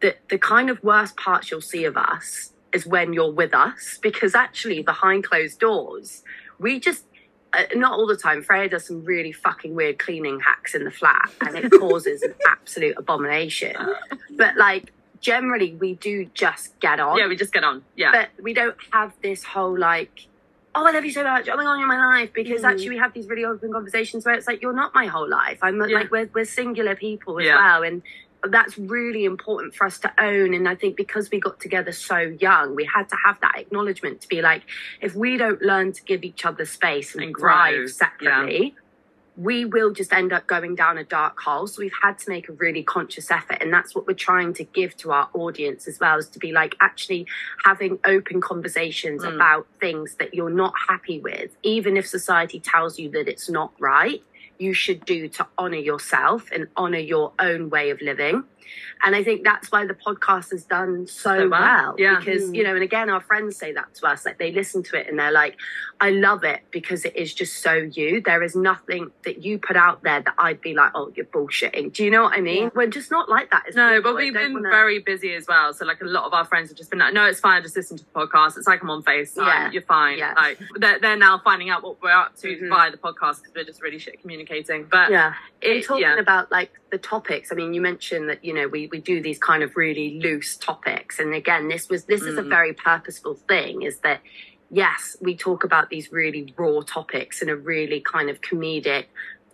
the, 0.00 0.14
the 0.30 0.38
kind 0.38 0.70
of 0.70 0.82
worst 0.82 1.16
parts 1.16 1.50
you'll 1.50 1.60
see 1.60 1.84
of 1.84 1.96
us 1.96 2.52
is 2.72 2.86
when 2.86 3.12
you're 3.12 3.32
with 3.32 3.54
us, 3.54 3.98
because 4.02 4.34
actually 4.34 4.82
behind 4.82 5.24
closed 5.24 5.58
doors, 5.60 6.22
we 6.58 6.80
just 6.80 7.04
uh, 7.52 7.62
not 7.76 7.92
all 7.92 8.06
the 8.06 8.16
time. 8.16 8.42
Freya 8.42 8.68
does 8.68 8.84
some 8.86 9.04
really 9.04 9.30
fucking 9.32 9.74
weird 9.74 9.98
cleaning 9.98 10.40
hacks 10.40 10.74
in 10.74 10.82
the 10.84 10.90
flat, 10.90 11.30
and 11.40 11.56
it 11.56 11.70
causes 11.80 12.22
an 12.22 12.34
absolute 12.48 12.96
abomination. 12.98 13.76
But 14.36 14.56
like, 14.56 14.92
generally, 15.20 15.74
we 15.74 15.94
do 15.94 16.26
just 16.34 16.78
get 16.80 16.98
on 17.00 17.16
yeah, 17.18 17.28
we 17.28 17.36
just 17.36 17.52
get 17.52 17.62
on. 17.64 17.84
Yeah. 17.96 18.10
but 18.12 18.28
we 18.42 18.52
don't 18.54 18.76
have 18.92 19.12
this 19.22 19.42
whole 19.44 19.78
like 19.78 20.26
oh 20.76 20.84
i 20.84 20.90
love 20.90 21.04
you 21.04 21.12
so 21.12 21.22
much 21.22 21.48
oh 21.48 21.56
my 21.56 21.62
god 21.62 21.76
you're 21.78 21.86
my 21.86 22.18
life 22.18 22.30
because 22.34 22.62
Mm. 22.62 22.70
actually 22.70 22.88
we 22.90 22.98
have 22.98 23.12
these 23.14 23.28
really 23.28 23.44
open 23.44 23.72
conversations 23.72 24.26
where 24.26 24.34
it's 24.34 24.48
like 24.48 24.60
you're 24.60 24.72
not 24.82 24.92
my 24.92 25.06
whole 25.06 25.28
life 25.28 25.58
i'm 25.62 25.76
Yeah. 25.80 25.98
like 25.98 26.10
we're, 26.10 26.28
we're 26.34 26.44
singular 26.44 26.96
people 26.96 27.38
as 27.38 27.46
Yeah. 27.46 27.54
well 27.54 27.84
and 27.84 28.02
that's 28.50 28.76
really 28.78 29.24
important 29.24 29.74
for 29.74 29.86
us 29.86 29.98
to 29.98 30.12
own 30.18 30.54
and 30.54 30.68
i 30.68 30.74
think 30.74 30.96
because 30.96 31.30
we 31.30 31.40
got 31.40 31.58
together 31.60 31.92
so 31.92 32.18
young 32.18 32.74
we 32.74 32.84
had 32.84 33.08
to 33.08 33.16
have 33.24 33.40
that 33.40 33.54
acknowledgement 33.56 34.20
to 34.20 34.28
be 34.28 34.42
like 34.42 34.62
if 35.00 35.14
we 35.14 35.36
don't 35.36 35.62
learn 35.62 35.92
to 35.92 36.02
give 36.04 36.24
each 36.24 36.44
other 36.44 36.64
space 36.64 37.14
and, 37.14 37.24
And 37.24 37.36
thrive 37.36 37.74
grow, 37.74 37.86
separately 37.86 38.74
we 39.36 39.64
will 39.64 39.92
just 39.92 40.12
end 40.12 40.32
up 40.32 40.46
going 40.46 40.76
down 40.76 40.96
a 40.96 41.02
dark 41.02 41.40
hole. 41.40 41.66
So 41.66 41.82
we've 41.82 41.92
had 42.02 42.18
to 42.20 42.30
make 42.30 42.48
a 42.48 42.52
really 42.52 42.84
conscious 42.84 43.30
effort. 43.32 43.58
And 43.60 43.72
that's 43.72 43.94
what 43.94 44.06
we're 44.06 44.14
trying 44.14 44.54
to 44.54 44.64
give 44.64 44.96
to 44.98 45.10
our 45.10 45.28
audience 45.34 45.88
as 45.88 45.98
well, 45.98 46.18
is 46.18 46.28
to 46.30 46.38
be 46.38 46.52
like 46.52 46.76
actually 46.80 47.26
having 47.64 47.98
open 48.04 48.40
conversations 48.40 49.22
Mm. 49.24 49.34
about 49.34 49.66
things 49.80 50.14
that 50.16 50.34
you're 50.34 50.50
not 50.50 50.74
happy 50.88 51.18
with, 51.18 51.50
even 51.62 51.96
if 51.96 52.06
society 52.06 52.60
tells 52.60 52.98
you 52.98 53.10
that 53.10 53.26
it's 53.28 53.48
not 53.48 53.72
right. 53.80 54.22
You 54.58 54.72
should 54.72 55.04
do 55.04 55.28
to 55.28 55.46
honor 55.58 55.76
yourself 55.76 56.48
and 56.52 56.68
honor 56.76 56.98
your 56.98 57.32
own 57.38 57.70
way 57.70 57.90
of 57.90 58.00
living. 58.00 58.44
And 59.04 59.14
I 59.14 59.22
think 59.24 59.44
that's 59.44 59.70
why 59.70 59.86
the 59.86 59.94
podcast 59.94 60.50
has 60.50 60.64
done 60.64 61.06
so, 61.06 61.38
So 61.40 61.48
well, 61.48 61.60
well. 61.60 61.94
yeah. 61.98 62.18
Because, 62.18 62.52
you 62.52 62.62
know, 62.64 62.74
and 62.74 62.82
again, 62.82 63.10
our 63.10 63.20
friends 63.20 63.56
say 63.56 63.72
that 63.72 63.94
to 63.96 64.06
us. 64.06 64.24
Like 64.24 64.38
they 64.38 64.52
listen 64.52 64.82
to 64.84 64.96
it 64.98 65.08
and 65.08 65.18
they're 65.18 65.30
like, 65.32 65.56
I 66.00 66.10
love 66.10 66.42
it 66.44 66.60
because 66.70 67.04
it 67.04 67.14
is 67.16 67.32
just 67.34 67.58
so 67.62 67.72
you. 67.74 68.20
There 68.20 68.42
is 68.42 68.56
nothing 68.56 69.10
that 69.24 69.44
you 69.44 69.58
put 69.58 69.76
out 69.76 70.02
there 70.02 70.20
that 70.22 70.34
I'd 70.38 70.60
be 70.60 70.74
like, 70.74 70.92
oh, 70.94 71.12
you're 71.14 71.26
bullshitting. 71.26 71.92
Do 71.92 72.04
you 72.04 72.10
know 72.10 72.22
what 72.24 72.32
I 72.32 72.40
mean? 72.40 72.64
Yeah. 72.64 72.70
We're 72.74 72.86
just 72.88 73.10
not 73.10 73.28
like 73.28 73.50
that. 73.50 73.64
No, 73.74 73.96
people. 73.96 74.12
but 74.12 74.16
we've 74.16 74.32
been 74.32 74.54
wanna- 74.54 74.70
very 74.70 74.98
busy 75.00 75.34
as 75.34 75.46
well. 75.46 75.72
So 75.72 75.84
like 75.84 76.00
a 76.00 76.04
lot 76.06 76.24
of 76.24 76.32
our 76.32 76.44
friends 76.44 76.70
have 76.70 76.76
just 76.78 76.90
been 76.90 76.98
like, 76.98 77.14
no, 77.14 77.26
it's 77.26 77.40
fine. 77.40 77.62
Just 77.62 77.76
listen 77.76 77.96
to 77.98 78.04
the 78.04 78.10
podcast. 78.10 78.56
It's 78.58 78.66
like 78.66 78.82
I'm 78.82 78.90
on 78.90 79.02
FaceTime. 79.02 79.46
Yeah. 79.46 79.70
You're 79.70 79.82
fine. 79.82 80.18
Yeah. 80.18 80.34
Like 80.34 80.58
they're, 80.76 80.98
they're 80.98 81.16
now 81.16 81.38
finding 81.44 81.70
out 81.70 81.82
what 81.82 82.02
we're 82.02 82.10
up 82.10 82.36
to 82.38 82.48
Mhm. 82.48 82.68
via 82.68 82.90
the 82.90 82.96
podcast 82.96 83.42
because 83.42 83.52
we're 83.54 83.64
just 83.64 83.82
really 83.82 83.98
shit 83.98 84.20
communicating. 84.20 84.84
But 84.90 85.10
yeah 85.10 85.34
in 85.62 85.78
it- 85.78 85.84
talking 85.84 86.02
yeah. 86.02 86.18
about 86.18 86.50
like 86.52 86.70
the 86.90 86.98
topics 86.98 87.50
i 87.50 87.54
mean 87.56 87.72
you 87.74 87.80
mentioned 87.80 88.28
that 88.28 88.44
you 88.44 88.52
know 88.54 88.68
we, 88.68 88.88
we 88.92 89.00
do 89.00 89.20
these 89.22 89.38
kind 89.38 89.62
of 89.62 89.76
really 89.76 90.18
loose 90.22 90.56
topics. 90.56 91.18
And 91.18 91.34
again 91.34 91.68
this 91.68 91.88
was 91.88 92.04
this 92.04 92.22
is 92.22 92.38
a 92.38 92.42
Mm. 92.42 92.48
very 92.48 92.72
purposeful 92.72 93.34
thing 93.48 93.82
is 93.82 93.98
that 94.00 94.20
yes 94.70 95.16
we 95.20 95.36
talk 95.36 95.64
about 95.64 95.90
these 95.90 96.10
really 96.10 96.52
raw 96.56 96.80
topics 96.80 97.42
in 97.42 97.48
a 97.48 97.56
really 97.56 98.00
kind 98.00 98.30
of 98.30 98.40
comedic 98.40 99.06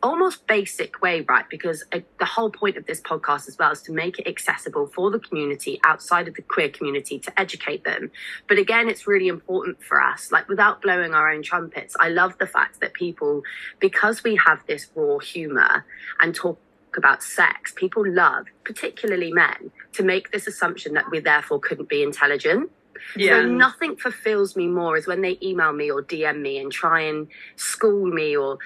almost 0.02 0.46
basic 0.46 1.02
way 1.02 1.20
right? 1.28 1.44
Because 1.50 1.84
uh, 1.92 2.00
the 2.18 2.24
whole 2.24 2.50
point 2.50 2.78
of 2.78 2.86
this 2.86 3.02
podcast 3.02 3.46
as 3.48 3.56
well 3.58 3.70
is 3.72 3.82
to 3.82 3.92
make 3.92 4.18
it 4.18 4.26
accessible 4.26 4.86
for 4.94 5.10
the 5.10 5.18
community 5.18 5.78
outside 5.84 6.26
of 6.26 6.32
the 6.34 6.42
queer 6.42 6.70
community 6.70 7.18
to 7.18 7.30
educate 7.38 7.84
them. 7.84 8.10
But 8.48 8.56
again 8.58 8.88
it's 8.88 9.06
really 9.06 9.28
important 9.28 9.82
for 9.82 10.00
us 10.00 10.32
like 10.32 10.48
without 10.48 10.80
blowing 10.80 11.12
our 11.12 11.30
own 11.30 11.42
trumpets 11.42 11.94
i 12.00 12.08
love 12.08 12.32
the 12.38 12.46
fact 12.46 12.80
that 12.80 12.94
people 12.94 13.42
because 13.78 14.24
we 14.24 14.36
have 14.46 14.60
this 14.66 14.86
raw 14.94 15.18
humor 15.18 15.84
and 16.20 16.34
talk 16.34 16.58
about 16.96 17.22
sex, 17.22 17.72
people 17.74 18.04
love, 18.06 18.46
particularly 18.64 19.32
men, 19.32 19.70
to 19.92 20.02
make 20.02 20.30
this 20.32 20.46
assumption 20.46 20.94
that 20.94 21.10
we 21.10 21.20
therefore 21.20 21.58
couldn't 21.60 21.88
be 21.88 22.02
intelligent. 22.02 22.70
yeah. 23.16 23.40
So 23.40 23.46
nothing 23.46 23.96
fulfills 23.96 24.56
me 24.56 24.66
more 24.66 24.96
is 24.96 25.06
when 25.06 25.22
they 25.22 25.38
email 25.42 25.72
me 25.72 25.90
or 25.90 26.02
DM 26.02 26.40
me 26.40 26.58
and 26.58 26.70
try 26.70 27.00
and 27.02 27.28
school 27.56 28.06
me 28.06 28.36
or 28.36 28.58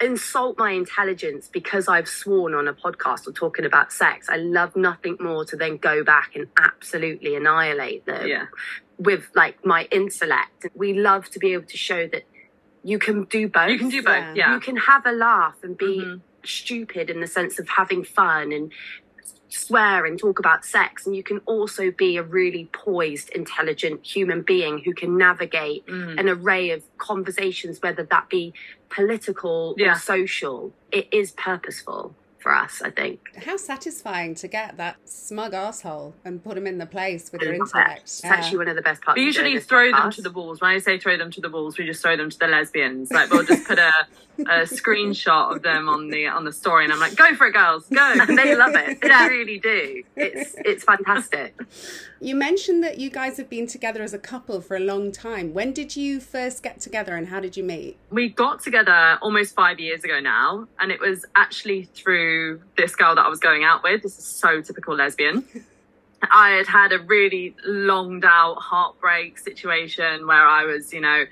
insult 0.00 0.58
my 0.58 0.72
intelligence 0.72 1.48
because 1.52 1.86
I've 1.86 2.08
sworn 2.08 2.54
on 2.54 2.66
a 2.66 2.74
podcast 2.74 3.28
or 3.28 3.32
talking 3.32 3.64
about 3.64 3.92
sex. 3.92 4.28
I 4.28 4.36
love 4.36 4.74
nothing 4.74 5.16
more 5.20 5.44
to 5.44 5.56
then 5.56 5.76
go 5.76 6.02
back 6.02 6.34
and 6.34 6.48
absolutely 6.58 7.36
annihilate 7.36 8.04
them 8.04 8.26
yeah. 8.26 8.46
with 8.98 9.28
like 9.36 9.64
my 9.64 9.86
intellect. 9.92 10.66
We 10.74 10.94
love 10.94 11.30
to 11.30 11.38
be 11.38 11.52
able 11.52 11.66
to 11.66 11.76
show 11.76 12.08
that 12.08 12.24
you 12.82 12.98
can 12.98 13.24
do 13.24 13.48
both. 13.48 13.70
You 13.70 13.78
can 13.78 13.88
do 13.88 14.02
both. 14.02 14.14
Yeah. 14.16 14.34
Yeah. 14.34 14.54
You 14.54 14.60
can 14.60 14.76
have 14.76 15.06
a 15.06 15.12
laugh 15.12 15.56
and 15.62 15.76
be 15.76 16.00
Mhm. 16.00 16.20
Stupid 16.48 17.10
in 17.10 17.20
the 17.20 17.26
sense 17.26 17.58
of 17.58 17.68
having 17.68 18.02
fun 18.04 18.52
and 18.52 18.72
swear 19.50 20.04
and 20.04 20.18
talk 20.18 20.38
about 20.38 20.62
sex 20.64 21.06
and 21.06 21.16
you 21.16 21.22
can 21.22 21.38
also 21.46 21.90
be 21.90 22.18
a 22.18 22.22
really 22.22 22.68
poised 22.72 23.30
intelligent 23.30 24.04
human 24.04 24.42
being 24.42 24.78
who 24.84 24.92
can 24.92 25.16
navigate 25.16 25.86
Mm. 25.86 26.20
an 26.20 26.28
array 26.28 26.70
of 26.70 26.82
conversations 26.98 27.80
whether 27.80 28.02
that 28.04 28.28
be 28.28 28.52
political 28.90 29.74
Yeah. 29.78 29.92
or 29.92 29.98
social 29.98 30.74
it 30.92 31.08
is 31.12 31.30
purposeful 31.32 32.14
for 32.48 32.54
us 32.54 32.80
i 32.82 32.88
think 32.90 33.20
How 33.44 33.58
satisfying 33.58 34.34
to 34.36 34.48
get 34.48 34.78
that 34.78 34.96
smug 35.04 35.52
asshole 35.52 36.14
and 36.24 36.42
put 36.42 36.56
him 36.56 36.66
in 36.66 36.78
the 36.78 36.86
place 36.86 37.30
with 37.30 37.42
your 37.42 37.52
it's 37.52 37.74
intellect. 37.74 38.20
actually 38.24 38.56
one 38.56 38.68
of 38.68 38.76
the 38.76 38.80
best 38.88 39.02
parts 39.02 39.18
We 39.18 39.24
usually 39.24 39.54
this 39.54 39.66
throw 39.66 39.86
them 39.90 40.00
podcast. 40.08 40.14
to 40.14 40.22
the 40.22 40.30
walls. 40.38 40.56
When 40.62 40.70
I 40.70 40.78
say 40.78 40.98
throw 40.98 41.16
them 41.18 41.30
to 41.32 41.40
the 41.42 41.50
walls, 41.50 41.76
we 41.78 41.84
just 41.92 42.00
throw 42.02 42.16
them 42.16 42.30
to 42.30 42.38
the 42.38 42.46
lesbians. 42.56 43.10
Like 43.10 43.30
we'll 43.30 43.48
just 43.54 43.66
put 43.70 43.78
a, 43.78 43.92
a 44.40 44.58
screenshot 44.80 45.44
of 45.54 45.58
them 45.68 45.82
on 45.94 46.08
the 46.14 46.22
on 46.36 46.42
the 46.48 46.54
story, 46.62 46.82
and 46.84 46.92
I'm 46.94 47.00
like, 47.06 47.16
"Go 47.24 47.28
for 47.38 47.46
it, 47.48 47.54
girls, 47.60 47.82
go!" 48.00 48.06
and 48.22 48.38
they 48.40 48.50
love 48.62 48.74
it 48.84 49.00
they 49.12 49.28
really 49.36 49.58
do 49.72 50.02
it's 50.26 50.54
it's 50.70 50.84
fantastic 50.92 51.50
You 52.28 52.34
mentioned 52.48 52.80
that 52.86 52.96
you 53.02 53.10
guys 53.20 53.34
have 53.40 53.50
been 53.56 53.68
together 53.76 54.02
as 54.08 54.14
a 54.20 54.22
couple 54.32 54.56
for 54.66 54.74
a 54.82 54.84
long 54.92 55.04
time. 55.28 55.46
When 55.58 55.70
did 55.80 55.90
you 56.02 56.10
first 56.36 56.56
get 56.66 56.76
together 56.86 57.12
and 57.18 57.24
how 57.32 57.40
did 57.46 57.52
you 57.58 57.64
meet? 57.76 57.92
we 58.18 58.24
got 58.44 58.56
together 58.68 59.00
almost 59.26 59.50
five 59.62 59.76
years 59.86 60.00
ago 60.08 60.18
now, 60.36 60.48
and 60.80 60.88
it 60.94 61.00
was 61.08 61.18
actually 61.44 61.80
through 61.98 62.37
this 62.76 62.94
girl 62.94 63.14
that 63.14 63.24
I 63.24 63.28
was 63.28 63.40
going 63.40 63.64
out 63.64 63.82
with. 63.82 64.02
This 64.02 64.18
is 64.18 64.24
so 64.24 64.60
typical 64.60 64.94
lesbian. 64.94 65.44
I 66.30 66.50
had 66.50 66.66
had 66.66 66.92
a 66.92 66.98
really 66.98 67.54
longed 67.64 68.24
out 68.24 68.56
heartbreak 68.56 69.38
situation 69.38 70.26
where 70.26 70.46
I 70.46 70.64
was, 70.64 70.92
you 70.92 71.00
know, 71.00 71.24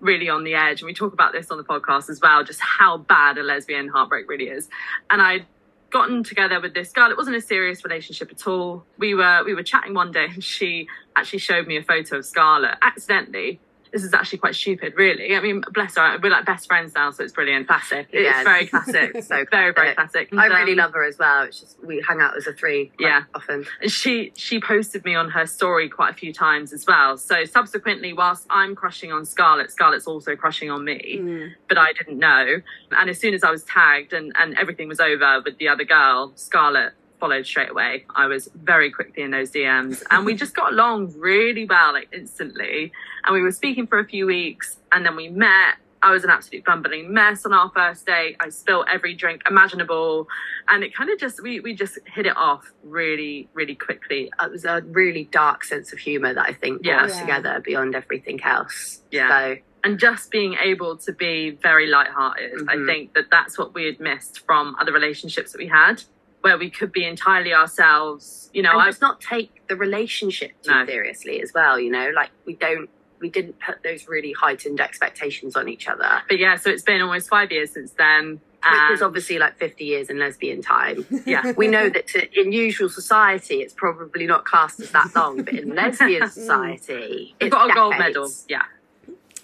really 0.00 0.28
on 0.28 0.44
the 0.44 0.54
edge. 0.54 0.80
And 0.80 0.86
we 0.86 0.94
talk 0.94 1.12
about 1.12 1.32
this 1.32 1.50
on 1.50 1.58
the 1.58 1.64
podcast 1.64 2.08
as 2.08 2.20
well, 2.20 2.44
just 2.44 2.60
how 2.60 2.98
bad 2.98 3.38
a 3.38 3.42
lesbian 3.42 3.88
heartbreak 3.88 4.28
really 4.28 4.48
is. 4.48 4.68
And 5.10 5.20
I'd 5.20 5.46
gotten 5.90 6.22
together 6.22 6.60
with 6.60 6.74
this 6.74 6.92
girl. 6.92 7.10
It 7.10 7.16
wasn't 7.16 7.36
a 7.36 7.40
serious 7.40 7.84
relationship 7.84 8.30
at 8.30 8.46
all. 8.46 8.84
We 8.98 9.14
were 9.14 9.42
we 9.44 9.54
were 9.54 9.62
chatting 9.62 9.94
one 9.94 10.12
day 10.12 10.26
and 10.26 10.44
she 10.44 10.86
actually 11.16 11.40
showed 11.40 11.66
me 11.66 11.76
a 11.76 11.82
photo 11.82 12.18
of 12.18 12.26
Scarlett 12.26 12.76
accidentally. 12.82 13.60
This 13.92 14.04
is 14.04 14.12
actually 14.14 14.38
quite 14.38 14.54
stupid, 14.54 14.94
really. 14.96 15.34
I 15.34 15.40
mean, 15.40 15.62
bless 15.72 15.96
her. 15.96 16.18
We're 16.22 16.30
like 16.30 16.44
best 16.44 16.66
friends 16.66 16.94
now, 16.94 17.10
so 17.10 17.24
it's 17.24 17.32
brilliant. 17.32 17.66
classic 17.66 18.08
It's 18.12 18.42
very 18.44 18.66
classic. 18.66 19.22
so 19.22 19.44
very, 19.50 19.72
very 19.72 19.94
classic. 19.94 20.28
And, 20.30 20.40
I 20.40 20.46
really 20.46 20.72
um, 20.72 20.78
love 20.78 20.92
her 20.94 21.04
as 21.04 21.18
well. 21.18 21.44
It's 21.44 21.60
just 21.60 21.82
we 21.84 22.02
hang 22.06 22.20
out 22.20 22.36
as 22.36 22.46
a 22.46 22.52
three. 22.52 22.92
Yeah. 22.98 23.24
often. 23.34 23.66
And 23.80 23.90
she 23.90 24.32
she 24.36 24.60
posted 24.60 25.04
me 25.04 25.14
on 25.14 25.30
her 25.30 25.46
story 25.46 25.88
quite 25.88 26.10
a 26.10 26.16
few 26.16 26.32
times 26.32 26.72
as 26.72 26.86
well. 26.86 27.16
So 27.16 27.44
subsequently, 27.44 28.12
whilst 28.12 28.46
I'm 28.50 28.74
crushing 28.74 29.12
on 29.12 29.24
Scarlett, 29.24 29.70
Scarlett's 29.70 30.06
also 30.06 30.36
crushing 30.36 30.70
on 30.70 30.84
me, 30.84 31.16
Mm. 31.18 31.52
but 31.68 31.78
I 31.78 31.92
didn't 31.92 32.18
know. 32.18 32.60
And 32.92 33.10
as 33.10 33.18
soon 33.18 33.34
as 33.34 33.42
I 33.42 33.50
was 33.50 33.64
tagged 33.64 34.12
and 34.12 34.32
and 34.38 34.56
everything 34.58 34.88
was 34.88 35.00
over 35.00 35.40
with 35.44 35.58
the 35.58 35.68
other 35.68 35.84
girl, 35.84 36.32
Scarlett 36.34 36.92
followed 37.20 37.44
straight 37.44 37.70
away. 37.70 38.04
I 38.14 38.26
was 38.26 38.48
very 38.54 38.92
quickly 38.92 39.24
in 39.24 39.32
those 39.32 39.50
DMs, 39.50 40.04
and 40.10 40.24
we 40.24 40.34
just 40.34 40.54
got 40.54 40.72
along 40.72 41.14
really 41.18 41.64
well, 41.64 41.92
like 41.92 42.08
instantly. 42.12 42.92
And 43.24 43.34
we 43.34 43.42
were 43.42 43.52
speaking 43.52 43.86
for 43.86 43.98
a 43.98 44.04
few 44.06 44.26
weeks, 44.26 44.78
and 44.92 45.04
then 45.04 45.16
we 45.16 45.28
met. 45.28 45.74
I 46.00 46.12
was 46.12 46.22
an 46.22 46.30
absolute 46.30 46.64
bumbling 46.64 47.12
mess 47.12 47.44
on 47.44 47.52
our 47.52 47.72
first 47.74 48.06
date. 48.06 48.36
I 48.38 48.50
spilled 48.50 48.86
every 48.88 49.14
drink 49.14 49.42
imaginable, 49.50 50.28
and 50.68 50.84
it 50.84 50.94
kind 50.94 51.10
of 51.10 51.18
just 51.18 51.42
we 51.42 51.58
we 51.58 51.74
just 51.74 51.98
hit 52.06 52.24
it 52.26 52.36
off 52.36 52.70
really 52.84 53.48
really 53.52 53.74
quickly. 53.74 54.30
It 54.40 54.50
was 54.50 54.64
a 54.64 54.80
really 54.86 55.24
dark 55.32 55.64
sense 55.64 55.92
of 55.92 55.98
humour 55.98 56.32
that 56.34 56.46
I 56.48 56.52
think 56.52 56.82
brought 56.82 56.90
Yeah. 56.92 57.04
us 57.04 57.16
Yeah. 57.16 57.20
together 57.22 57.60
beyond 57.64 57.96
everything 57.96 58.40
else. 58.44 59.02
Yeah. 59.10 59.28
So 59.28 59.56
and 59.84 59.98
just 59.98 60.30
being 60.30 60.54
able 60.54 60.96
to 60.98 61.12
be 61.12 61.50
very 61.50 61.86
lighthearted. 61.88 62.52
I 62.68 62.76
Mhm. 62.76 62.86
think 62.86 63.14
that 63.14 63.30
that's 63.30 63.56
what 63.58 63.74
we 63.74 63.84
had 63.86 63.98
missed 64.00 64.44
from 64.46 64.76
other 64.80 64.92
relationships 64.92 65.52
that 65.52 65.58
we 65.58 65.66
had, 65.68 66.02
where 66.42 66.58
we 66.58 66.68
could 66.70 66.92
be 66.92 67.04
entirely 67.04 67.54
ourselves. 67.54 68.50
You 68.52 68.62
know, 68.62 68.70
and 68.72 68.82
I 68.82 68.86
just 68.86 69.00
not 69.00 69.20
take 69.20 69.66
the 69.68 69.76
relationship 69.76 70.52
too 70.62 70.70
No. 70.72 70.86
seriously 70.86 71.40
as 71.42 71.52
well. 71.54 71.78
You 71.78 71.90
know, 71.90 72.10
like 72.14 72.30
we 72.44 72.54
don't 72.54 72.88
we 73.20 73.28
didn't 73.30 73.56
put 73.60 73.82
those 73.82 74.08
really 74.08 74.32
heightened 74.32 74.80
expectations 74.80 75.56
on 75.56 75.68
each 75.68 75.88
other. 75.88 76.22
but 76.28 76.38
yeah, 76.38 76.56
so 76.56 76.70
it's 76.70 76.82
been 76.82 77.00
almost 77.02 77.28
five 77.28 77.50
years 77.52 77.72
since 77.72 77.92
then. 77.92 78.40
Which 78.60 78.94
is 78.96 79.02
obviously 79.02 79.38
like 79.38 79.56
50 79.56 79.84
years 79.84 80.10
in 80.10 80.18
lesbian 80.18 80.62
time. 80.62 81.06
yeah, 81.24 81.52
We 81.56 81.68
know 81.68 81.88
that 81.88 82.08
to, 82.08 82.40
in 82.40 82.50
usual 82.52 82.88
society, 82.88 83.60
it's 83.60 83.72
probably 83.72 84.26
not 84.26 84.44
classed 84.44 84.80
as 84.80 84.90
that 84.90 85.12
long, 85.14 85.42
but 85.44 85.54
in 85.54 85.74
lesbian 85.76 86.28
society, 86.28 87.36
we've 87.40 87.46
it's 87.46 87.54
got 87.54 87.70
a 87.70 87.74
gold 87.74 87.94
medal. 87.98 88.28
Yeah, 88.48 88.62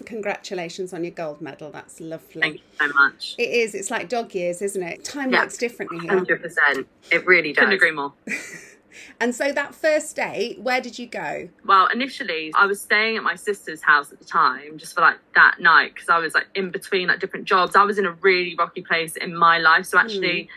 Congratulations 0.05 0.93
on 0.93 1.03
your 1.05 1.11
gold 1.13 1.39
medal. 1.41 1.71
That's 1.71 2.01
lovely. 2.01 2.41
thank 2.41 2.55
you 2.55 2.61
so 2.79 2.87
much. 2.93 3.35
It 3.37 3.49
is. 3.49 3.73
It's 3.73 3.89
like 3.89 4.09
dog 4.09 4.35
years, 4.35 4.61
isn't 4.61 4.83
it? 4.83 5.05
Time 5.05 5.31
Yeah. 5.31 5.43
works 5.43 5.57
differently 5.57 5.99
here. 5.99 6.11
100%. 6.11 6.85
It 7.11 7.25
really 7.25 7.53
does. 7.53 7.59
Couldn't 7.61 7.73
agree 7.75 7.91
more. 7.91 8.13
And 9.19 9.33
so 9.35 9.51
that 9.51 9.73
first 9.75 10.15
date, 10.15 10.59
where 10.59 10.81
did 10.81 10.97
you 10.99 11.07
go? 11.07 11.49
Well, 11.65 11.87
initially, 11.87 12.51
I 12.55 12.65
was 12.65 12.81
staying 12.81 13.17
at 13.17 13.23
my 13.23 13.35
sister's 13.35 13.81
house 13.81 14.11
at 14.11 14.19
the 14.19 14.25
time, 14.25 14.77
just 14.77 14.93
for 14.95 15.01
like 15.01 15.17
that 15.35 15.59
night, 15.59 15.93
because 15.93 16.09
I 16.09 16.19
was 16.19 16.33
like 16.33 16.47
in 16.55 16.71
between 16.71 17.07
like 17.07 17.19
different 17.19 17.45
jobs. 17.45 17.75
I 17.75 17.83
was 17.83 17.97
in 17.97 18.05
a 18.05 18.11
really 18.13 18.55
rocky 18.57 18.81
place 18.81 19.15
in 19.15 19.35
my 19.35 19.57
life, 19.59 19.85
so 19.85 19.97
actually, 19.97 20.49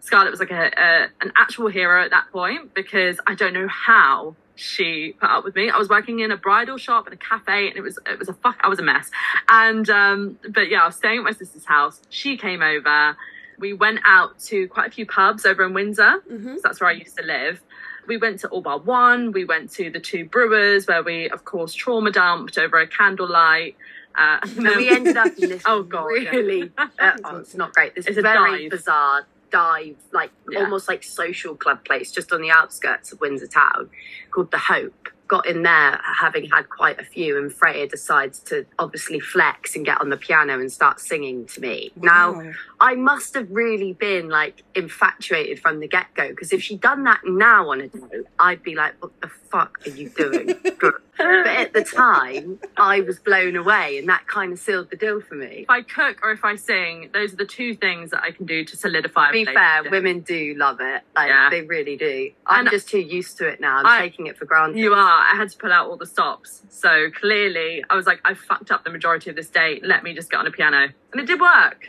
Scarlett 0.00 0.30
was 0.30 0.40
like 0.40 0.50
a, 0.50 0.70
a 0.76 1.08
an 1.20 1.32
actual 1.36 1.68
hero 1.68 2.02
at 2.04 2.10
that 2.10 2.26
point 2.32 2.74
because 2.74 3.18
I 3.26 3.34
don't 3.34 3.52
know 3.52 3.68
how 3.68 4.34
she 4.54 5.14
put 5.18 5.30
up 5.30 5.44
with 5.44 5.54
me. 5.54 5.70
I 5.70 5.78
was 5.78 5.88
working 5.88 6.20
in 6.20 6.30
a 6.30 6.36
bridal 6.36 6.76
shop 6.76 7.06
and 7.06 7.14
a 7.14 7.16
cafe, 7.16 7.68
and 7.68 7.76
it 7.76 7.82
was 7.82 7.98
it 8.06 8.18
was 8.18 8.28
a 8.28 8.34
fuck. 8.34 8.56
I 8.62 8.68
was 8.68 8.78
a 8.78 8.82
mess, 8.82 9.10
and 9.48 9.88
um, 9.90 10.38
but 10.50 10.68
yeah, 10.68 10.82
I 10.82 10.86
was 10.86 10.96
staying 10.96 11.18
at 11.18 11.24
my 11.24 11.32
sister's 11.32 11.64
house. 11.64 12.00
She 12.10 12.36
came 12.36 12.62
over. 12.62 13.16
We 13.58 13.74
went 13.74 14.00
out 14.04 14.40
to 14.46 14.66
quite 14.68 14.88
a 14.88 14.90
few 14.90 15.06
pubs 15.06 15.46
over 15.46 15.64
in 15.64 15.72
Windsor. 15.72 16.20
Mhm. 16.28 16.56
So 16.56 16.60
that's 16.64 16.80
where 16.80 16.90
I 16.90 16.94
used 16.94 17.16
to 17.18 17.22
live. 17.24 17.60
We 18.06 18.16
went 18.16 18.40
to 18.40 18.48
All 18.48 18.62
Bar 18.62 18.78
One. 18.80 19.32
We 19.32 19.44
went 19.44 19.70
to 19.72 19.90
the 19.90 20.00
Two 20.00 20.24
Brewers, 20.24 20.86
where 20.86 21.02
we, 21.02 21.28
of 21.30 21.44
course, 21.44 21.72
trauma 21.74 22.10
dumped 22.10 22.58
over 22.58 22.78
a 22.78 22.86
candlelight. 22.86 23.76
Uh, 24.18 24.38
and 24.42 24.76
we 24.76 24.88
ended 24.94 25.16
up 25.16 25.32
in 25.38 25.48
this 25.50 25.62
Oh, 25.64 25.82
God, 25.82 26.08
yeah. 26.20 26.30
really, 26.30 26.70
uh, 26.76 27.12
oh, 27.24 27.36
it's 27.38 27.54
not 27.54 27.72
great. 27.74 27.94
This 27.94 28.06
It's 28.06 28.12
is 28.12 28.18
a 28.18 28.22
very 28.22 28.62
dive. 28.68 28.70
bizarre 28.70 29.26
dive, 29.50 29.96
like 30.12 30.30
Yeah. 30.50 30.60
almost 30.60 30.88
like 30.88 31.02
social 31.02 31.54
club 31.54 31.84
place 31.84 32.10
just 32.10 32.32
on 32.32 32.42
the 32.42 32.50
outskirts 32.50 33.12
of 33.12 33.20
Windsor 33.20 33.46
town 33.46 33.88
called 34.30 34.50
The 34.50 34.58
Hope. 34.58 35.01
Got 35.32 35.46
in 35.46 35.62
there 35.62 35.98
having 36.04 36.46
had 36.50 36.68
quite 36.68 37.00
a 37.00 37.02
few, 37.02 37.38
and 37.38 37.50
Freya 37.50 37.88
decides 37.88 38.38
to 38.40 38.66
obviously 38.78 39.18
flex 39.18 39.74
and 39.74 39.82
get 39.82 39.98
on 39.98 40.10
the 40.10 40.18
piano 40.18 40.60
and 40.60 40.70
start 40.70 41.00
singing 41.00 41.46
to 41.46 41.58
me. 41.58 41.90
Now, 41.96 42.52
I 42.78 42.96
must 42.96 43.32
have 43.32 43.50
really 43.50 43.94
been 43.94 44.28
like 44.28 44.62
infatuated 44.74 45.58
from 45.58 45.80
the 45.80 45.88
get 45.88 46.12
go 46.12 46.28
because 46.28 46.52
if 46.52 46.62
she'd 46.62 46.82
done 46.82 47.04
that 47.04 47.20
now 47.24 47.70
on 47.70 47.80
a 47.80 47.88
date, 47.88 48.26
I'd 48.38 48.62
be 48.62 48.74
like, 48.74 49.02
what 49.02 49.18
the 49.22 49.28
fuck 49.28 49.78
are 49.86 49.90
you 49.90 50.10
doing? 50.10 50.54
but 51.18 51.46
at 51.46 51.72
the 51.72 51.84
time, 51.84 52.58
I 52.76 53.00
was 53.00 53.18
blown 53.18 53.54
away, 53.56 53.98
and 53.98 54.08
that 54.08 54.26
kind 54.26 54.52
of 54.52 54.58
sealed 54.58 54.90
the 54.90 54.96
deal 54.96 55.20
for 55.20 55.34
me. 55.34 55.60
If 55.68 55.70
I 55.70 55.82
cook 55.82 56.20
or 56.22 56.30
if 56.32 56.44
I 56.44 56.56
sing, 56.56 57.10
those 57.12 57.32
are 57.34 57.36
the 57.36 57.44
two 57.46 57.74
things 57.74 58.10
that 58.10 58.22
I 58.22 58.30
can 58.30 58.46
do 58.46 58.64
to 58.64 58.76
solidify. 58.76 59.28
a 59.28 59.32
To 59.32 59.32
be 59.32 59.44
fair, 59.44 59.82
women 59.90 60.20
do 60.20 60.54
love 60.56 60.78
it. 60.80 61.02
Like 61.14 61.28
Yeah. 61.28 61.48
they 61.50 61.62
really 61.62 61.96
do. 61.96 62.30
I'm 62.46 62.60
And- 62.60 62.70
just 62.70 62.88
too 62.88 62.98
used 63.00 63.36
to 63.38 63.46
it 63.46 63.60
now. 63.60 63.78
I'm 63.78 63.86
I- 63.86 64.00
taking 64.00 64.26
it 64.26 64.36
for 64.38 64.46
granted. 64.46 64.78
You 64.78 64.94
are. 64.94 65.24
I 65.30 65.34
had 65.36 65.50
to 65.50 65.58
pull 65.58 65.72
out 65.72 65.88
all 65.88 65.96
the 65.96 66.06
stops. 66.06 66.62
So 66.70 67.10
clearly, 67.10 67.84
I 67.90 67.94
was 67.94 68.06
like, 68.06 68.20
I 68.24 68.34
fucked 68.34 68.70
up 68.70 68.84
the 68.84 68.90
majority 68.90 69.30
of 69.30 69.36
this 69.36 69.48
date. 69.48 69.84
Let 69.84 70.02
me 70.02 70.14
just 70.14 70.30
get 70.30 70.40
on 70.40 70.46
a 70.46 70.50
piano. 70.50 70.88
And 71.12 71.20
it 71.20 71.26
did 71.26 71.40
work. 71.40 71.86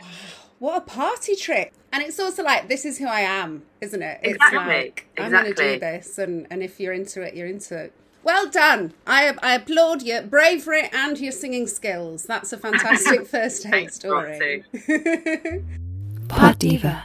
What 0.58 0.76
a 0.76 0.80
party 0.82 1.34
trick. 1.34 1.72
And 1.92 2.02
it's 2.02 2.18
also 2.20 2.42
like, 2.42 2.68
this 2.68 2.84
is 2.84 2.98
who 2.98 3.06
I 3.06 3.20
am, 3.20 3.62
isn't 3.80 4.02
it? 4.02 4.20
It's 4.22 4.34
Exactly, 4.34 4.58
like, 4.74 5.06
I'm 5.18 5.30
going 5.30 5.44
to 5.46 5.54
do 5.54 5.78
this. 5.78 6.18
And, 6.18 6.46
and 6.50 6.62
if 6.62 6.78
you're 6.80 6.92
into 6.92 7.22
it, 7.22 7.34
you're 7.34 7.46
into 7.46 7.76
it. 7.76 7.92
Well 8.24 8.48
done. 8.48 8.94
I, 9.06 9.34
I 9.42 9.54
applaud 9.56 10.02
your 10.02 10.22
bravery 10.22 10.88
and 10.92 11.18
your 11.18 11.32
singing 11.32 11.66
skills. 11.66 12.24
That's 12.24 12.52
a 12.52 12.58
fantastic 12.58 13.26
first 13.28 13.62
date 13.64 13.70
Thanks, 13.70 13.94
story. 13.96 14.64
Pod 16.28 16.58
Diva. 16.58 17.04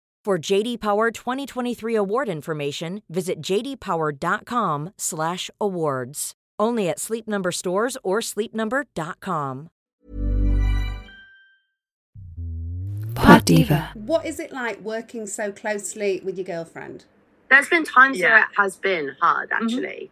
For 0.23 0.37
JD 0.37 0.79
Power 0.79 1.09
2023 1.09 1.95
award 1.95 2.29
information, 2.29 3.01
visit 3.09 3.41
jdpower.com/awards. 3.41 6.33
Only 6.59 6.89
at 6.89 6.99
Sleep 6.99 7.27
Number 7.27 7.51
stores 7.51 7.97
or 8.03 8.19
sleepnumber.com. 8.19 9.69
Pod 13.15 13.45
Diva. 13.45 13.89
What 13.95 14.27
is 14.27 14.39
it 14.39 14.51
like 14.51 14.79
working 14.81 15.25
so 15.25 15.51
closely 15.51 16.21
with 16.23 16.37
your 16.37 16.45
girlfriend? 16.45 17.05
There's 17.49 17.67
been 17.67 17.83
times 17.83 18.19
Yeah. 18.19 18.29
where 18.29 18.37
it 18.43 18.49
has 18.57 18.77
been 18.77 19.15
hard, 19.19 19.49
mm-hmm. 19.49 19.63
actually. 19.63 20.11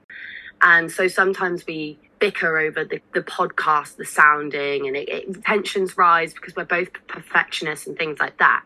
And 0.63 0.91
so 0.91 1.07
sometimes 1.07 1.67
we 1.67 1.99
bicker 2.17 2.57
over 2.57 2.83
the, 2.83 2.99
the 3.13 3.21
podcast, 3.21 3.97
the 3.97 4.05
sounding, 4.05 4.87
and 4.87 4.97
it, 4.97 5.07
it, 5.07 5.43
tensions 5.45 5.99
rise 5.99 6.33
because 6.33 6.55
we're 6.55 6.65
both 6.65 6.89
perfectionists 7.07 7.85
and 7.85 7.95
things 7.95 8.17
like 8.19 8.37
that. 8.39 8.63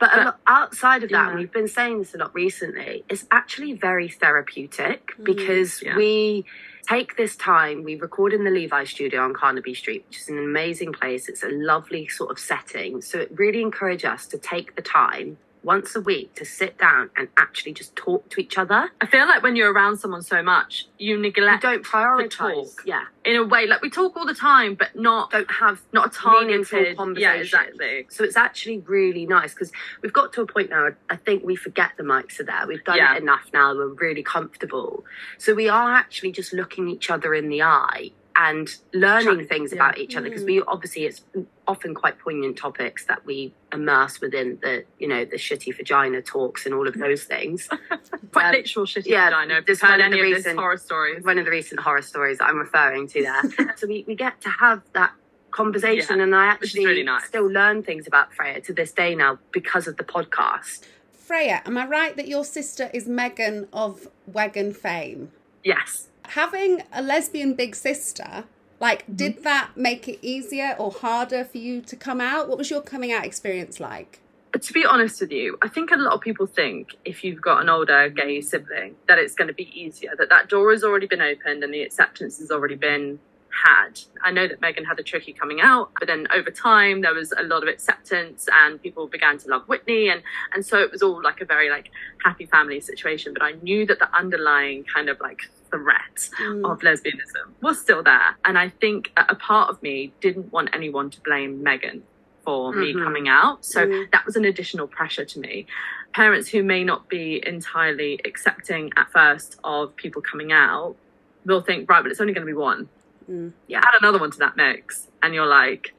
But, 0.00 0.12
um, 0.12 0.16
But- 0.18 0.24
lot, 0.24 0.40
outside 0.46 1.02
of 1.04 1.10
that, 1.10 1.24
Yeah. 1.26 1.30
and 1.30 1.38
we've 1.38 1.52
been 1.52 1.68
saying 1.68 1.98
this 2.00 2.14
a 2.14 2.18
lot 2.18 2.34
recently, 2.34 3.04
it's 3.08 3.26
actually 3.30 3.74
very 3.74 4.08
therapeutic 4.08 5.14
mm, 5.18 5.24
because 5.24 5.82
Yeah. 5.82 5.96
we 5.96 6.44
take 6.88 7.16
this 7.16 7.36
time. 7.36 7.84
We 7.84 7.94
record 7.96 8.32
in 8.32 8.42
the 8.44 8.50
Levi 8.50 8.84
studio 8.84 9.22
on 9.22 9.34
Carnaby 9.34 9.74
Street, 9.74 10.04
which 10.08 10.18
is 10.18 10.28
an 10.30 10.38
amazing 10.38 10.92
place. 10.94 11.28
It's 11.28 11.42
a 11.42 11.50
lovely 11.50 12.08
sort 12.08 12.30
of 12.30 12.38
setting. 12.38 13.02
So 13.02 13.18
it 13.20 13.30
really 13.34 13.60
encourages 13.60 14.06
us 14.06 14.26
to 14.28 14.38
take 14.38 14.74
the 14.74 14.82
time 14.82 15.36
once 15.62 15.94
a 15.94 16.00
week 16.00 16.34
to 16.34 16.44
sit 16.44 16.78
down 16.78 17.10
and 17.16 17.28
actually 17.36 17.72
just 17.72 17.94
talk 17.96 18.28
to 18.30 18.40
each 18.40 18.56
other. 18.58 18.90
I 19.00 19.06
feel 19.06 19.26
like 19.26 19.42
when 19.42 19.56
you're 19.56 19.72
around 19.72 19.98
someone 19.98 20.22
so 20.22 20.42
much, 20.42 20.86
you 20.98 21.16
You 21.16 21.20
neglect 21.22 21.62
don't 21.62 21.84
prioritize. 21.84 22.30
talk. 22.76 22.82
Yeah. 22.86 23.04
in 23.24 23.36
a 23.36 23.44
way. 23.44 23.66
Like 23.66 23.82
we 23.82 23.90
talk 23.90 24.16
all 24.16 24.24
the 24.24 24.34
time, 24.34 24.74
but 24.74 24.96
not 24.96 25.30
Don't 25.30 25.50
have 25.50 25.82
not 25.92 26.16
a 26.16 26.28
meaningful 26.40 26.78
targeted 26.78 26.96
conversation. 26.96 27.22
Yeah, 27.36 27.40
exactly. 27.42 28.06
So 28.08 28.24
it's 28.24 28.36
actually 28.36 28.78
really 28.78 29.26
nice 29.26 29.52
because 29.52 29.70
we've 30.02 30.12
got 30.12 30.32
to 30.34 30.40
a 30.42 30.46
point 30.46 30.70
now. 30.70 30.88
I 31.10 31.16
think 31.16 31.44
we 31.44 31.54
forget 31.56 31.90
the 31.98 32.02
mics 32.02 32.40
are 32.40 32.44
there. 32.44 32.64
We've 32.66 32.82
done 32.84 32.96
Yeah. 32.96 33.14
it 33.16 33.22
enough 33.22 33.46
now. 33.52 33.74
We're 33.74 33.88
really 33.88 34.22
comfortable. 34.22 35.04
So 35.38 35.54
we 35.54 35.68
are 35.68 35.92
actually 35.94 36.32
just 36.32 36.52
looking 36.54 36.88
each 36.88 37.10
other 37.10 37.34
in 37.34 37.48
the 37.50 37.62
eye 37.62 38.12
and 38.36 38.68
learning 38.94 39.46
things 39.46 39.72
about 39.72 39.98
each 39.98 40.16
other 40.16 40.28
because 40.28 40.44
we 40.44 40.62
obviously 40.62 41.04
it's 41.04 41.22
often 41.68 41.94
quite 41.94 42.18
poignant 42.18 42.56
topics 42.56 43.04
that 43.06 43.24
we 43.26 43.52
immerse 43.72 44.20
within 44.20 44.58
the 44.62 44.84
you 44.98 45.06
know 45.08 45.24
the 45.24 45.36
shitty 45.36 45.76
vagina 45.76 46.22
talks 46.22 46.64
and 46.64 46.74
all 46.74 46.88
of 46.88 46.94
those 46.94 47.24
things. 47.24 47.68
Quite 48.32 48.46
Um, 48.46 48.52
literal 48.52 48.86
shitty 48.86 49.06
yeah, 49.06 49.26
vagina. 49.26 49.62
Just 49.62 49.82
one 49.82 49.94
of 49.94 50.00
any 50.00 50.16
the 50.16 50.22
of 50.22 50.28
this 50.28 50.36
recent- 50.46 50.58
horror 50.58 50.76
stories. 50.76 51.24
one 51.24 51.38
of 51.38 51.44
the 51.44 51.50
recent 51.50 51.80
horror 51.80 52.02
stories 52.02 52.38
that 52.38 52.48
I'm 52.48 52.58
referring 52.58 53.08
to 53.08 53.22
there. 53.22 53.74
so 53.76 53.86
we, 53.86 54.04
we 54.06 54.14
get 54.14 54.40
to 54.42 54.48
have 54.48 54.82
that 54.94 55.12
conversation, 55.50 56.18
Yeah, 56.18 56.22
and 56.24 56.34
I 56.34 56.46
actually 56.46 56.86
really 56.86 57.02
nice. 57.02 57.24
still 57.24 57.46
learn 57.46 57.82
things 57.82 58.06
about 58.06 58.32
Freya 58.32 58.60
to 58.62 58.72
this 58.72 58.92
day 58.92 59.14
now 59.16 59.38
because 59.50 59.88
of 59.88 59.96
the 59.96 60.04
podcast. 60.04 60.84
Freya, 61.12 61.62
am 61.66 61.76
I 61.76 61.86
right 61.86 62.16
that 62.16 62.28
your 62.28 62.44
sister 62.44 62.88
is 62.94 63.06
Megan 63.08 63.66
of 63.72 64.08
Wagon 64.26 64.72
fame? 64.72 65.32
Yes. 65.64 66.08
Having 66.28 66.82
a 66.92 67.02
lesbian 67.02 67.54
big 67.54 67.74
sister, 67.74 68.44
like, 68.80 69.02
Mm-hmm. 69.02 69.16
did 69.16 69.44
that 69.44 69.70
make 69.76 70.08
it 70.08 70.18
easier 70.22 70.74
or 70.78 70.90
harder 70.90 71.44
for 71.44 71.58
you 71.58 71.80
to 71.82 71.96
come 71.96 72.20
out? 72.20 72.48
What 72.48 72.58
was 72.58 72.70
your 72.70 72.82
coming 72.82 73.12
out 73.12 73.24
experience 73.24 73.80
like? 73.80 74.20
to 74.58 74.72
be 74.72 74.84
honest 74.84 75.20
with 75.20 75.30
you, 75.30 75.56
I 75.62 75.68
think 75.68 75.90
a 75.92 75.96
lot 75.96 76.12
of 76.12 76.20
people 76.20 76.44
think 76.44 76.96
if 77.04 77.22
you've 77.22 77.40
got 77.40 77.62
an 77.62 77.68
older 77.68 78.08
gay 78.08 78.40
sibling 78.40 78.96
that 79.06 79.18
it's 79.18 79.34
going 79.34 79.48
to 79.48 79.54
be 79.54 79.70
easier, 79.78 80.10
that 80.18 80.28
that 80.28 80.48
door 80.48 80.72
has 80.72 80.82
already 80.82 81.06
been 81.06 81.20
opened 81.20 81.62
and 81.62 81.72
the 81.72 81.82
acceptance 81.82 82.38
has 82.38 82.50
already 82.50 82.74
been 82.74 83.20
had. 83.64 84.00
I 84.22 84.30
know 84.30 84.48
that 84.48 84.60
Megan 84.60 84.84
had 84.84 84.98
a 84.98 85.02
tricky 85.02 85.32
coming 85.32 85.60
out, 85.60 85.90
but 85.98 86.08
then 86.08 86.26
over 86.34 86.50
time 86.50 87.00
there 87.00 87.14
was 87.14 87.32
a 87.38 87.42
lot 87.44 87.62
of 87.62 87.68
acceptance 87.68 88.48
and 88.52 88.82
people 88.82 89.06
began 89.06 89.38
to 89.38 89.48
love 89.48 89.62
Whitney 89.68 90.08
and 90.08 90.22
and 90.52 90.64
so 90.64 90.78
it 90.78 90.90
was 90.90 91.02
all 91.02 91.22
like 91.22 91.40
a 91.40 91.44
very 91.44 91.70
like 91.70 91.90
happy 92.24 92.46
family 92.46 92.80
situation. 92.80 93.32
But 93.32 93.42
I 93.42 93.52
knew 93.52 93.86
that 93.86 93.98
the 93.98 94.12
underlying 94.16 94.84
kind 94.84 95.08
of 95.08 95.20
like 95.20 95.42
threat 95.70 96.28
of 96.64 96.78
lesbianism 96.80 97.54
was 97.62 97.80
still 97.80 98.02
there. 98.02 98.36
And 98.44 98.58
I 98.58 98.68
think 98.80 99.12
a 99.16 99.34
part 99.34 99.70
of 99.70 99.82
me 99.82 100.12
didn't 100.20 100.52
want 100.52 100.70
anyone 100.72 101.10
to 101.10 101.20
blame 101.22 101.62
Megan 101.62 102.02
for 102.44 102.72
me 102.72 102.94
Mhm. 102.94 103.04
coming 103.04 103.28
out. 103.28 103.64
So 103.64 103.86
Mm. 103.86 104.10
that 104.12 104.24
was 104.26 104.36
an 104.36 104.44
additional 104.44 104.86
pressure 104.88 105.24
to 105.24 105.40
me. 105.40 105.66
Parents 106.14 106.48
who 106.48 106.62
may 106.62 106.82
not 106.84 107.08
be 107.08 107.42
entirely 107.46 108.18
accepting 108.24 108.90
at 108.96 109.12
first 109.12 109.58
of 109.64 109.94
people 109.96 110.22
coming 110.22 110.50
out 110.52 110.96
will 111.44 111.60
think, 111.60 111.88
right, 111.88 112.02
but 112.02 112.10
it's 112.10 112.20
only 112.20 112.32
going 112.32 112.46
to 112.46 112.50
be 112.52 112.56
one. 112.56 112.88
Mm. 113.30 113.52
Yeah, 113.68 113.78
add 113.78 113.94
another 114.00 114.18
one 114.18 114.30
to 114.32 114.38
that 114.38 114.56
mix, 114.56 115.08
and 115.22 115.34
you're 115.34 115.46
like, 115.46 115.94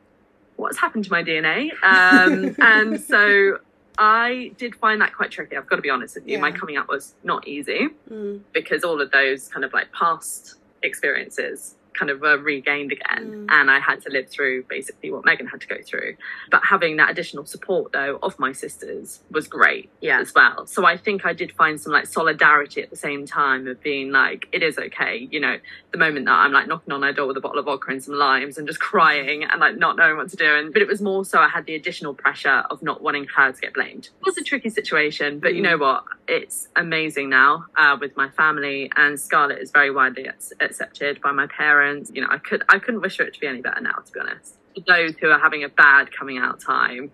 what's 0.58 0.78
happened 0.78 1.06
to 1.06 1.12
my 1.12 1.24
DNA? 1.24 1.72
Um, 1.84 2.56
and 2.60 3.00
so 3.00 3.60
I 3.98 4.52
did 4.58 4.76
find 4.76 5.02
that 5.02 5.14
quite 5.16 5.32
tricky. 5.32 5.56
I've 5.58 5.68
got 5.68 5.76
to 5.78 5.82
be 5.82 5.90
honest 5.90 6.16
with 6.16 6.28
you. 6.28 6.40
My 6.40 6.52
coming 6.52 6.78
out 6.78 6.88
was 6.88 7.16
not 7.24 7.48
easy 7.48 7.90
Mm. 8.10 8.42
because 8.54 8.84
all 8.84 9.00
of 9.02 9.12
those 9.12 9.48
kind 9.50 9.64
of 9.66 9.74
like 9.74 9.92
past 9.92 10.56
experiences 10.84 11.76
kind 11.94 12.10
of 12.10 12.22
were 12.22 12.38
regained 12.38 12.92
again 12.92 13.22
Mm. 13.32 13.46
and 13.50 13.70
I 13.70 13.80
had 13.80 14.02
to 14.04 14.10
live 14.10 14.30
through 14.30 14.64
basically 14.64 15.12
what 15.12 15.26
Megan 15.26 15.48
had 15.48 15.62
to 15.62 15.68
go 15.68 15.78
through. 15.86 16.16
But 16.50 16.62
having 16.66 16.98
that 16.98 17.10
additional 17.12 17.46
support 17.46 17.92
though 17.92 18.18
of 18.24 18.38
my 18.40 18.52
sisters 18.54 19.20
was 19.30 19.48
great 19.48 19.90
Yeah. 20.02 20.20
as 20.20 20.34
well. 20.34 20.66
So 20.68 20.86
I 20.86 20.96
think 20.98 21.26
I 21.26 21.34
did 21.34 21.52
find 21.52 21.80
some 21.80 21.92
like 21.92 22.06
solidarity 22.08 22.82
at 22.82 22.90
the 22.90 22.96
same 22.96 23.26
time 23.26 23.68
of 23.68 23.82
being 23.82 24.12
like, 24.12 24.48
it 24.52 24.64
is 24.64 24.78
okay, 24.78 25.28
you 25.30 25.40
know, 25.40 25.58
the 25.92 25.98
moment 25.98 26.26
that 26.28 26.34
I'm 26.34 26.52
like 26.54 26.68
knocking 26.68 26.94
on 26.94 27.04
her 27.04 27.12
door 27.12 27.28
with 27.28 27.38
a 27.38 27.42
bottle 27.42 27.60
of 27.60 27.66
vodka 27.66 27.92
and 27.92 28.02
some 28.04 28.16
limes 28.16 28.58
and 28.58 28.66
just 28.68 28.80
crying 28.92 29.44
and 29.44 29.60
like 29.60 29.78
not 29.78 29.98
knowing 29.98 30.18
what 30.18 30.30
to 30.30 30.38
do. 30.38 30.46
And 30.56 30.72
but 30.74 30.82
it 30.82 30.88
was 30.88 31.02
more 31.02 31.26
so 31.26 31.40
I 31.40 31.50
had 31.50 31.66
the 31.66 31.76
additional 31.76 32.14
pressure 32.14 32.64
of 32.70 32.82
not 32.82 33.02
wanting 33.02 33.28
her 33.36 33.52
to 33.52 33.62
get 33.62 33.74
blamed. 33.74 34.06
It 34.22 34.26
was 34.26 34.38
a 34.38 34.44
tricky 34.44 34.70
situation, 34.70 35.40
but 35.40 35.56
you 35.56 35.62
know 35.62 35.78
what? 35.78 36.06
It's 36.28 36.70
amazing 36.76 37.30
now 37.30 37.66
uh, 37.76 37.98
with 38.00 38.16
my 38.16 38.30
family 38.30 38.90
and 38.96 39.20
Scarlett 39.20 39.60
is 39.60 39.72
very 39.72 39.92
widely 39.92 40.28
ac- 40.28 40.56
accepted 40.62 41.20
by 41.22 41.32
my 41.34 41.48
parents. 41.48 41.81
You 42.14 42.22
know, 42.22 42.28
I 42.30 42.38
could 42.38 42.64
I 42.70 42.80
couldn't 42.80 43.02
wish 43.02 43.18
for 43.18 43.24
it 43.24 43.34
to 43.34 43.40
be 43.40 43.48
any 43.48 43.62
better 43.62 43.82
now, 43.82 43.96
to 44.06 44.12
be 44.12 44.20
honest. 44.20 44.56
For 44.76 44.82
those 44.88 45.16
who 45.20 45.30
are 45.30 45.40
having 45.40 45.64
a 45.64 45.70
bad 45.70 46.12
coming 46.12 46.38
out 46.38 46.62
time, 46.62 47.12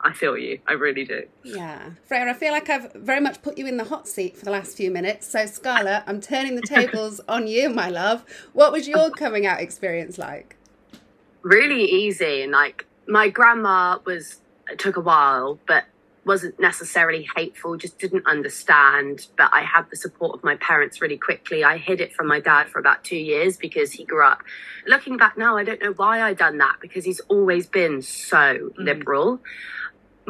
I 0.00 0.12
feel 0.12 0.38
you. 0.38 0.60
I 0.66 0.74
really 0.74 1.04
do. 1.04 1.24
Yeah. 1.42 1.90
Freya, 2.06 2.28
I 2.28 2.34
feel 2.34 2.52
like 2.52 2.70
I've 2.70 2.92
very 2.94 3.20
much 3.20 3.42
put 3.42 3.58
you 3.58 3.66
in 3.66 3.76
the 3.76 3.84
hot 3.84 4.06
seat 4.06 4.36
for 4.36 4.44
the 4.44 4.50
last 4.50 4.76
few 4.76 4.90
minutes. 4.90 5.26
So, 5.26 5.44
Scarlett, 5.46 6.04
I'm 6.06 6.20
turning 6.20 6.54
the 6.54 6.62
tables 6.66 7.20
on 7.28 7.46
you, 7.46 7.68
my 7.68 7.88
love. 7.88 8.24
What 8.52 8.72
was 8.72 8.86
your 8.86 9.10
coming 9.10 9.44
out 9.44 9.60
experience 9.60 10.18
like? 10.18 10.56
really 11.42 11.84
easy 11.84 12.42
and 12.42 12.52
like 12.52 12.86
my 13.06 13.28
grandma 13.28 13.98
was 14.04 14.40
it 14.70 14.78
took 14.78 14.96
a 14.96 15.00
while 15.00 15.58
but 15.66 15.84
wasn't 16.24 16.58
necessarily 16.60 17.26
hateful 17.34 17.76
just 17.76 17.98
didn't 17.98 18.26
understand 18.26 19.26
but 19.36 19.50
i 19.52 19.62
had 19.62 19.88
the 19.90 19.96
support 19.96 20.36
of 20.36 20.44
my 20.44 20.56
parents 20.56 21.00
really 21.00 21.16
quickly 21.16 21.64
i 21.64 21.76
hid 21.76 22.00
it 22.00 22.12
from 22.12 22.26
my 22.26 22.40
dad 22.40 22.68
for 22.68 22.78
about 22.78 23.02
two 23.04 23.16
years 23.16 23.56
because 23.56 23.92
he 23.92 24.04
grew 24.04 24.24
up 24.24 24.42
looking 24.86 25.16
back 25.16 25.36
now 25.38 25.56
i 25.56 25.64
don't 25.64 25.80
know 25.80 25.92
why 25.92 26.22
i 26.22 26.34
done 26.34 26.58
that 26.58 26.76
because 26.80 27.04
he's 27.04 27.20
always 27.20 27.66
been 27.66 28.02
so 28.02 28.36
mm. 28.36 28.72
liberal 28.76 29.40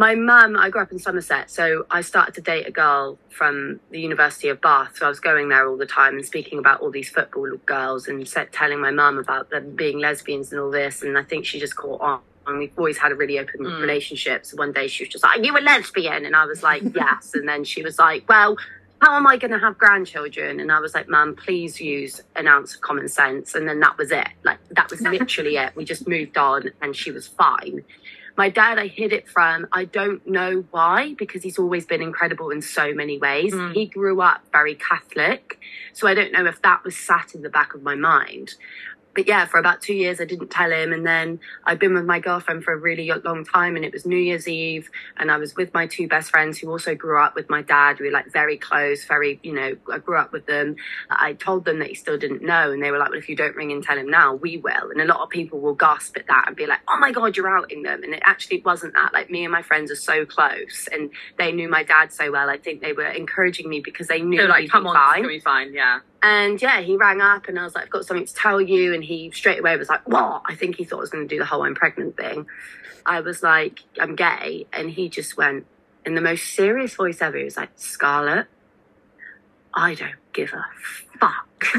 my 0.00 0.14
mum, 0.14 0.56
I 0.56 0.70
grew 0.70 0.80
up 0.80 0.92
in 0.92 0.98
Somerset, 0.98 1.50
so 1.50 1.84
I 1.90 2.00
started 2.00 2.34
to 2.36 2.40
date 2.40 2.66
a 2.66 2.70
girl 2.70 3.18
from 3.28 3.80
the 3.90 4.00
University 4.00 4.48
of 4.48 4.58
Bath. 4.60 4.96
So 4.96 5.04
I 5.04 5.10
was 5.10 5.20
going 5.20 5.50
there 5.50 5.68
all 5.68 5.76
the 5.76 5.84
time 5.84 6.14
and 6.14 6.24
speaking 6.24 6.58
about 6.58 6.80
all 6.80 6.90
these 6.90 7.10
football 7.10 7.50
girls 7.66 8.08
and 8.08 8.26
set, 8.26 8.50
telling 8.50 8.80
my 8.80 8.92
mum 8.92 9.18
about 9.18 9.50
them 9.50 9.76
being 9.76 9.98
lesbians 9.98 10.52
and 10.52 10.60
all 10.60 10.70
this. 10.70 11.02
And 11.02 11.18
I 11.18 11.22
think 11.22 11.44
she 11.44 11.60
just 11.60 11.76
caught 11.76 12.00
on. 12.00 12.20
And 12.46 12.58
we've 12.58 12.72
always 12.76 12.98
had 12.98 13.12
a 13.12 13.14
really 13.14 13.38
open 13.38 13.60
mm. 13.60 13.80
relationship. 13.80 14.46
So 14.46 14.56
one 14.56 14.72
day 14.72 14.88
she 14.88 15.04
was 15.04 15.10
just 15.10 15.24
like, 15.24 15.38
Are 15.38 15.42
you 15.42 15.56
a 15.56 15.60
lesbian? 15.60 16.24
And 16.24 16.34
I 16.34 16.46
was 16.46 16.62
like, 16.62 16.82
Yes. 16.94 17.32
and 17.34 17.48
then 17.48 17.64
she 17.64 17.82
was 17.82 17.98
like, 17.98 18.28
Well, 18.28 18.56
how 19.00 19.16
am 19.16 19.26
I 19.26 19.36
going 19.36 19.52
to 19.52 19.58
have 19.58 19.78
grandchildren? 19.78 20.60
And 20.60 20.70
I 20.70 20.80
was 20.80 20.94
like, 20.94 21.08
Mum, 21.08 21.34
please 21.34 21.80
use 21.80 22.22
an 22.36 22.46
ounce 22.46 22.74
of 22.74 22.80
common 22.82 23.08
sense. 23.08 23.54
And 23.54 23.68
then 23.68 23.80
that 23.80 23.96
was 23.96 24.10
it. 24.10 24.28
Like, 24.44 24.58
that 24.70 24.90
was 24.90 25.00
literally 25.00 25.56
it. 25.56 25.74
We 25.74 25.84
just 25.84 26.06
moved 26.06 26.36
on 26.36 26.70
and 26.82 26.94
she 26.94 27.10
was 27.10 27.26
fine. 27.26 27.84
My 28.36 28.48
dad, 28.48 28.78
I 28.78 28.86
hid 28.86 29.12
it 29.12 29.28
from. 29.28 29.66
I 29.72 29.84
don't 29.84 30.26
know 30.26 30.64
why, 30.70 31.14
because 31.18 31.42
he's 31.42 31.58
always 31.58 31.84
been 31.84 32.00
incredible 32.00 32.50
in 32.50 32.62
so 32.62 32.94
many 32.94 33.18
ways. 33.18 33.52
Mm. 33.52 33.74
He 33.74 33.86
grew 33.86 34.22
up 34.22 34.42
very 34.52 34.76
Catholic. 34.76 35.58
So 35.92 36.06
I 36.06 36.14
don't 36.14 36.32
know 36.32 36.46
if 36.46 36.62
that 36.62 36.84
was 36.84 36.96
sat 36.96 37.34
in 37.34 37.42
the 37.42 37.50
back 37.50 37.74
of 37.74 37.82
my 37.82 37.96
mind. 37.96 38.54
But 39.14 39.26
yeah, 39.26 39.44
for 39.46 39.58
about 39.58 39.80
two 39.80 39.94
years, 39.94 40.20
I 40.20 40.24
didn't 40.24 40.50
tell 40.50 40.70
him. 40.70 40.92
And 40.92 41.06
then 41.06 41.40
I'd 41.64 41.78
been 41.78 41.94
with 41.94 42.04
my 42.04 42.20
girlfriend 42.20 42.62
for 42.64 42.72
a 42.72 42.76
really 42.76 43.10
long 43.24 43.44
time, 43.44 43.76
and 43.76 43.84
it 43.84 43.92
was 43.92 44.06
New 44.06 44.16
Year's 44.16 44.46
Eve. 44.46 44.88
And 45.16 45.30
I 45.30 45.36
was 45.36 45.56
with 45.56 45.74
my 45.74 45.86
two 45.86 46.06
best 46.06 46.30
friends 46.30 46.58
who 46.58 46.70
also 46.70 46.94
grew 46.94 47.20
up 47.20 47.34
with 47.34 47.50
my 47.50 47.62
dad. 47.62 47.98
We 47.98 48.06
were 48.06 48.12
like 48.12 48.32
very 48.32 48.56
close, 48.56 49.04
very, 49.04 49.40
you 49.42 49.52
know, 49.52 49.76
I 49.92 49.98
grew 49.98 50.16
up 50.16 50.32
with 50.32 50.46
them. 50.46 50.76
I 51.10 51.32
told 51.32 51.64
them 51.64 51.80
that 51.80 51.88
he 51.88 51.94
still 51.94 52.18
didn't 52.18 52.42
know. 52.42 52.70
And 52.70 52.82
they 52.82 52.90
were 52.90 52.98
like, 52.98 53.10
well, 53.10 53.18
if 53.18 53.28
you 53.28 53.36
don't 53.36 53.56
ring 53.56 53.72
and 53.72 53.82
tell 53.82 53.98
him 53.98 54.08
now, 54.08 54.34
we 54.34 54.58
will. 54.58 54.90
And 54.90 55.00
a 55.00 55.04
lot 55.04 55.20
of 55.20 55.28
people 55.30 55.60
will 55.60 55.74
gasp 55.74 56.16
at 56.16 56.26
that 56.28 56.44
and 56.46 56.56
be 56.56 56.66
like, 56.66 56.80
oh 56.88 56.98
my 56.98 57.10
God, 57.10 57.36
you're 57.36 57.48
outing 57.48 57.82
them. 57.82 58.02
And 58.04 58.14
it 58.14 58.22
actually 58.24 58.62
wasn't 58.62 58.94
that. 58.94 59.12
Like 59.12 59.30
me 59.30 59.44
and 59.44 59.52
my 59.52 59.62
friends 59.62 59.90
are 59.90 59.96
so 59.96 60.24
close, 60.24 60.88
and 60.92 61.10
they 61.38 61.52
knew 61.52 61.68
my 61.68 61.82
dad 61.82 62.12
so 62.12 62.30
well. 62.30 62.48
I 62.48 62.58
think 62.58 62.80
they 62.80 62.92
were 62.92 63.06
encouraging 63.08 63.68
me 63.68 63.80
because 63.80 64.06
they 64.06 64.20
knew 64.20 64.40
So 64.42 64.46
like, 64.46 64.70
come 64.70 64.86
on, 64.86 64.94
fine. 64.94 65.08
it's 65.08 65.16
gonna 65.16 65.28
be 65.28 65.40
fine. 65.40 65.74
Yeah. 65.74 66.00
And 66.22 66.60
yeah, 66.60 66.80
he 66.80 66.96
rang 66.96 67.20
up 67.20 67.48
and 67.48 67.58
I 67.58 67.64
was 67.64 67.74
like, 67.74 67.84
I've 67.84 67.90
got 67.90 68.04
something 68.04 68.26
to 68.26 68.34
tell 68.34 68.60
you. 68.60 68.92
And 68.92 69.02
he 69.02 69.30
straight 69.30 69.58
away 69.58 69.76
was 69.76 69.88
like, 69.88 70.06
What? 70.06 70.42
I 70.46 70.54
think 70.54 70.76
he 70.76 70.84
thought 70.84 70.98
I 70.98 71.00
was 71.00 71.10
going 71.10 71.26
to 71.26 71.34
do 71.34 71.38
the 71.38 71.46
whole 71.46 71.62
I'm 71.62 71.74
pregnant 71.74 72.16
thing. 72.16 72.46
I 73.06 73.20
was 73.20 73.42
like, 73.42 73.80
I'm 73.98 74.16
gay. 74.16 74.66
And 74.72 74.90
he 74.90 75.08
just 75.08 75.36
went 75.36 75.66
in 76.04 76.14
the 76.14 76.20
most 76.20 76.54
serious 76.54 76.94
voice 76.94 77.22
ever. 77.22 77.38
He 77.38 77.44
was 77.44 77.56
like, 77.56 77.70
Scarlett, 77.76 78.46
I 79.72 79.94
don't 79.94 80.14
give 80.32 80.52
a 80.52 80.64
fuck. 81.18 81.46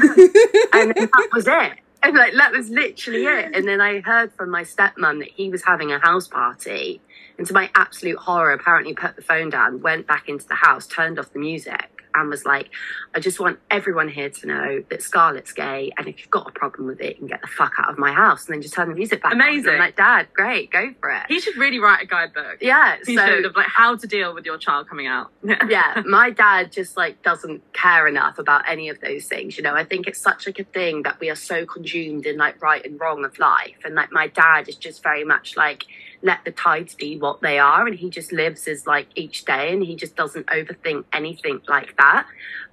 and 0.72 0.94
that 0.94 1.28
was 1.32 1.46
it. 1.46 1.78
And 2.02 2.16
like 2.16 2.34
that 2.34 2.52
was 2.52 2.68
literally 2.68 3.24
it. 3.24 3.54
And 3.54 3.66
then 3.66 3.80
I 3.80 4.00
heard 4.00 4.32
from 4.32 4.50
my 4.50 4.62
stepmom 4.64 5.20
that 5.20 5.28
he 5.28 5.50
was 5.50 5.62
having 5.64 5.92
a 5.92 6.00
house 6.00 6.26
party. 6.26 7.00
And 7.38 7.46
to 7.46 7.54
my 7.54 7.70
absolute 7.74 8.18
horror, 8.18 8.52
apparently 8.52 8.92
put 8.92 9.16
the 9.16 9.22
phone 9.22 9.50
down, 9.50 9.82
went 9.82 10.06
back 10.06 10.28
into 10.28 10.46
the 10.46 10.54
house, 10.54 10.86
turned 10.86 11.18
off 11.18 11.32
the 11.32 11.38
music, 11.38 12.01
and 12.14 12.28
was 12.28 12.44
like, 12.44 12.70
I 13.14 13.20
just 13.20 13.40
want 13.40 13.58
everyone 13.70 14.08
here 14.08 14.30
to 14.30 14.46
know 14.46 14.84
that 14.90 15.02
Scarlett's 15.02 15.52
gay, 15.52 15.92
and 15.96 16.08
if 16.08 16.20
you've 16.20 16.30
got 16.30 16.48
a 16.48 16.52
problem 16.52 16.86
with 16.86 17.00
it, 17.00 17.14
you 17.14 17.18
can 17.18 17.26
get 17.28 17.42
the 17.42 17.48
fuck 17.48 17.72
out 17.78 17.90
of 17.90 17.98
my 17.98 18.12
house. 18.12 18.46
And 18.46 18.54
then 18.54 18.62
just 18.62 18.74
turn 18.74 18.88
the 18.88 18.94
music 18.94 19.22
back 19.22 19.32
on. 19.32 19.40
Amazing. 19.40 19.74
I'm 19.74 19.78
like, 19.78 19.96
Dad, 19.96 20.28
great, 20.34 20.70
go 20.70 20.92
for 21.00 21.10
it. 21.10 21.22
He 21.28 21.40
should 21.40 21.56
really 21.56 21.78
write 21.78 22.02
a 22.02 22.06
guidebook. 22.06 22.58
yeah, 22.60 22.96
He 23.06 23.16
so 23.16 23.26
should 23.26 23.44
of 23.46 23.56
like 23.56 23.66
how 23.66 23.96
to 23.96 24.06
deal 24.06 24.34
with 24.34 24.44
your 24.44 24.58
child 24.58 24.88
coming 24.88 25.06
out. 25.06 25.30
yeah, 25.68 26.02
my 26.06 26.30
dad 26.30 26.72
just 26.72 26.96
like 26.96 27.22
doesn't 27.22 27.62
care 27.72 28.06
enough 28.06 28.38
about 28.38 28.68
any 28.68 28.88
of 28.88 29.00
those 29.00 29.26
things. 29.26 29.56
You 29.56 29.62
know, 29.62 29.74
I 29.74 29.84
think 29.84 30.06
it's 30.06 30.20
such 30.20 30.46
like 30.46 30.58
a 30.58 30.64
thing 30.64 31.02
that 31.02 31.20
we 31.20 31.30
are 31.30 31.36
so 31.36 31.66
consumed 31.66 32.26
in 32.26 32.36
like 32.36 32.62
right 32.62 32.84
and 32.84 32.98
wrong 33.00 33.24
of 33.24 33.38
life. 33.38 33.76
And 33.84 33.94
like 33.94 34.12
my 34.12 34.28
dad 34.28 34.68
is 34.68 34.76
just 34.76 35.02
very 35.02 35.24
much 35.24 35.56
like 35.56 35.84
let 36.22 36.44
the 36.44 36.52
tides 36.52 36.94
be 36.94 37.18
what 37.18 37.40
they 37.40 37.58
are 37.58 37.86
and 37.86 37.98
he 37.98 38.08
just 38.08 38.32
lives 38.32 38.68
as 38.68 38.86
like 38.86 39.08
each 39.14 39.44
day 39.44 39.72
and 39.72 39.82
he 39.82 39.96
just 39.96 40.16
doesn't 40.16 40.46
overthink 40.46 41.04
anything 41.12 41.60
like 41.68 41.96
that. 41.96 42.26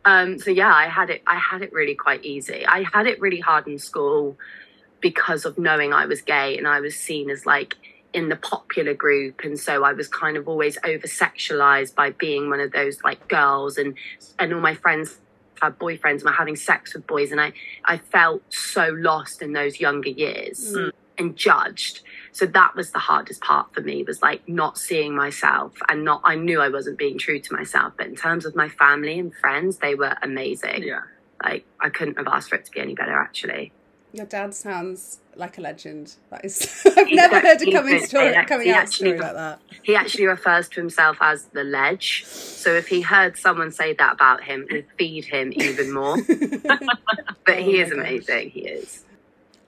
Um 0.05 0.39
so 0.39 0.51
yeah, 0.51 0.73
I 0.73 0.87
had 0.87 1.09
it 1.09 1.23
I 1.25 1.35
had 1.35 1.61
it 1.61 1.73
really 1.73 1.95
quite 1.95 2.23
easy. 2.23 2.65
I 2.65 2.83
had 2.91 3.07
it 3.07 3.19
really 3.19 3.39
hard 3.39 3.67
in 3.67 3.79
school 3.79 4.37
because 5.01 5.45
of 5.45 5.57
knowing 5.57 5.93
I 5.93 6.05
was 6.05 6.21
gay 6.21 6.57
and 6.57 6.67
I 6.67 6.79
was 6.79 6.95
seen 6.95 7.29
as 7.29 7.45
like 7.45 7.75
in 8.13 8.29
the 8.29 8.35
popular 8.35 8.93
group 8.93 9.41
and 9.43 9.59
so 9.59 9.83
I 9.83 9.93
was 9.93 10.07
kind 10.07 10.35
of 10.35 10.47
always 10.47 10.77
over 10.83 11.07
sexualized 11.07 11.95
by 11.95 12.11
being 12.11 12.49
one 12.49 12.59
of 12.59 12.71
those 12.71 13.03
like 13.03 13.27
girls 13.27 13.77
and 13.77 13.95
and 14.39 14.53
all 14.53 14.61
my 14.61 14.75
friends 14.75 15.19
had 15.61 15.77
boyfriends 15.77 16.15
and 16.15 16.23
were 16.23 16.31
having 16.31 16.55
sex 16.55 16.93
with 16.93 17.05
boys 17.05 17.31
and 17.31 17.39
I 17.39 17.53
I 17.85 17.97
felt 17.97 18.41
so 18.53 18.95
lost 18.97 19.41
in 19.41 19.53
those 19.53 19.79
younger 19.79 20.09
years 20.09 20.75
and 21.17 21.35
judged 21.35 22.01
so 22.31 22.45
that 22.45 22.75
was 22.75 22.91
the 22.91 22.99
hardest 22.99 23.41
part 23.41 23.73
for 23.73 23.81
me 23.81 24.03
was 24.03 24.21
like 24.21 24.47
not 24.47 24.77
seeing 24.77 25.15
myself 25.15 25.73
and 25.89 26.03
not 26.03 26.21
I 26.23 26.35
knew 26.35 26.61
I 26.61 26.69
wasn't 26.69 26.97
being 26.97 27.17
true 27.17 27.39
to 27.39 27.53
myself 27.53 27.93
but 27.97 28.07
in 28.07 28.15
terms 28.15 28.45
of 28.45 28.55
my 28.55 28.69
family 28.69 29.19
and 29.19 29.33
friends 29.33 29.77
they 29.77 29.95
were 29.95 30.15
amazing 30.21 30.83
yeah. 30.83 31.01
like 31.43 31.65
I 31.79 31.89
couldn't 31.89 32.17
have 32.17 32.27
asked 32.27 32.49
for 32.49 32.55
it 32.55 32.65
to 32.65 32.71
be 32.71 32.79
any 32.79 32.95
better 32.95 33.17
actually 33.19 33.71
Your 34.13 34.25
dad 34.25 34.53
sounds 34.55 35.19
like 35.35 35.57
a 35.57 35.61
legend. 35.61 36.15
That 36.31 36.43
is, 36.43 36.83
I've 36.97 37.07
never 37.11 37.39
heard 37.39 37.61
a 37.61 37.71
coming 37.71 37.99
story, 38.05 38.35
He 38.35 38.43
coming 38.45 38.69
out 38.71 38.75
actually- 38.83 39.15
story 39.15 39.19
like 39.21 39.33
that. 39.35 39.61
He 39.83 39.95
actually 39.95 40.25
refers 40.25 40.67
to 40.69 40.81
himself 40.81 41.15
as 41.21 41.45
the 41.53 41.63
ledge. 41.63 42.25
So 42.25 42.73
if 42.73 42.87
he 42.89 42.99
heard 43.01 43.37
someone 43.37 43.71
say 43.71 43.93
that 43.93 44.13
about 44.13 44.43
him, 44.43 44.65
it'd 44.69 44.87
feed 44.97 45.23
him 45.25 45.53
even 45.55 45.93
more. 45.93 46.17
but 47.45 47.59
he 47.59 47.81
Oh 47.81 47.85
is 47.85 47.91
my 47.91 47.95
gosh. 47.95 48.07
amazing. 48.09 48.49
He 48.49 48.61
is. 48.67 49.05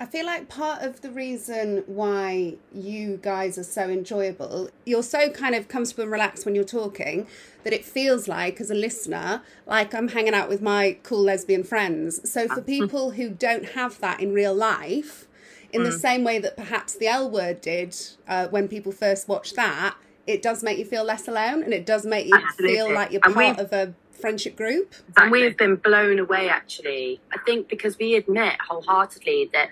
I 0.02 0.06
feel 0.06 0.26
like 0.26 0.50
part 0.50 0.82
of 0.82 1.02
the 1.02 1.12
reason 1.12 1.84
why 1.86 2.56
you 2.74 3.20
guys 3.22 3.60
are 3.60 3.64
so 3.64 3.84
enjoyable, 3.84 4.72
you're 4.84 5.04
so 5.04 5.30
kind 5.30 5.54
of 5.54 5.68
comfortable 5.68 6.02
and 6.02 6.12
relaxed 6.12 6.44
when 6.44 6.56
you're 6.56 6.64
talking 6.64 7.28
that 7.64 7.72
it 7.72 7.86
feels 7.86 8.28
like, 8.28 8.60
as 8.60 8.72
a 8.72 8.74
listener, 8.74 9.44
like 9.68 9.94
I'm 9.94 10.08
hanging 10.08 10.34
out 10.34 10.50
with 10.50 10.60
my 10.60 10.98
cool 11.04 11.22
lesbian 11.22 11.64
friends. 11.64 12.28
So 12.28 12.48
for 12.48 12.62
people 12.62 13.12
who 13.12 13.30
don't 13.30 13.74
have 13.74 14.00
that 14.00 14.20
in 14.20 14.34
real 14.34 14.56
life, 14.56 15.28
in 15.72 15.84
the 15.84 15.92
same 15.92 16.24
way 16.24 16.40
that 16.40 16.58
perhaps 16.58 16.96
the 16.96 17.06
L 17.06 17.30
word 17.30 17.62
did 17.62 17.96
uh, 18.28 18.48
when 18.48 18.68
people 18.68 18.92
first 18.92 19.28
watched 19.28 19.56
that, 19.56 19.96
it 20.26 20.42
does 20.42 20.64
make 20.64 20.80
you 20.80 20.86
feel 20.86 21.04
less 21.04 21.28
alone 21.28 21.62
and 21.62 21.76
it 21.76 21.86
does 21.86 22.08
make 22.08 22.26
you 22.26 22.34
Absolutely. 22.34 22.76
feel 22.76 22.92
like 22.92 23.12
you're 23.12 23.22
part 23.22 23.60
of 23.60 23.72
a 23.72 23.94
friendship 24.22 24.56
group. 24.56 24.94
And 25.18 25.32
we've 25.32 25.58
been 25.58 25.76
blown 25.76 26.20
away, 26.20 26.48
actually. 26.48 27.20
I 27.34 27.38
think 27.46 27.68
because 27.68 27.98
we 27.98 28.16
admit 28.16 28.54
wholeheartedly 28.70 29.50
that 29.54 29.70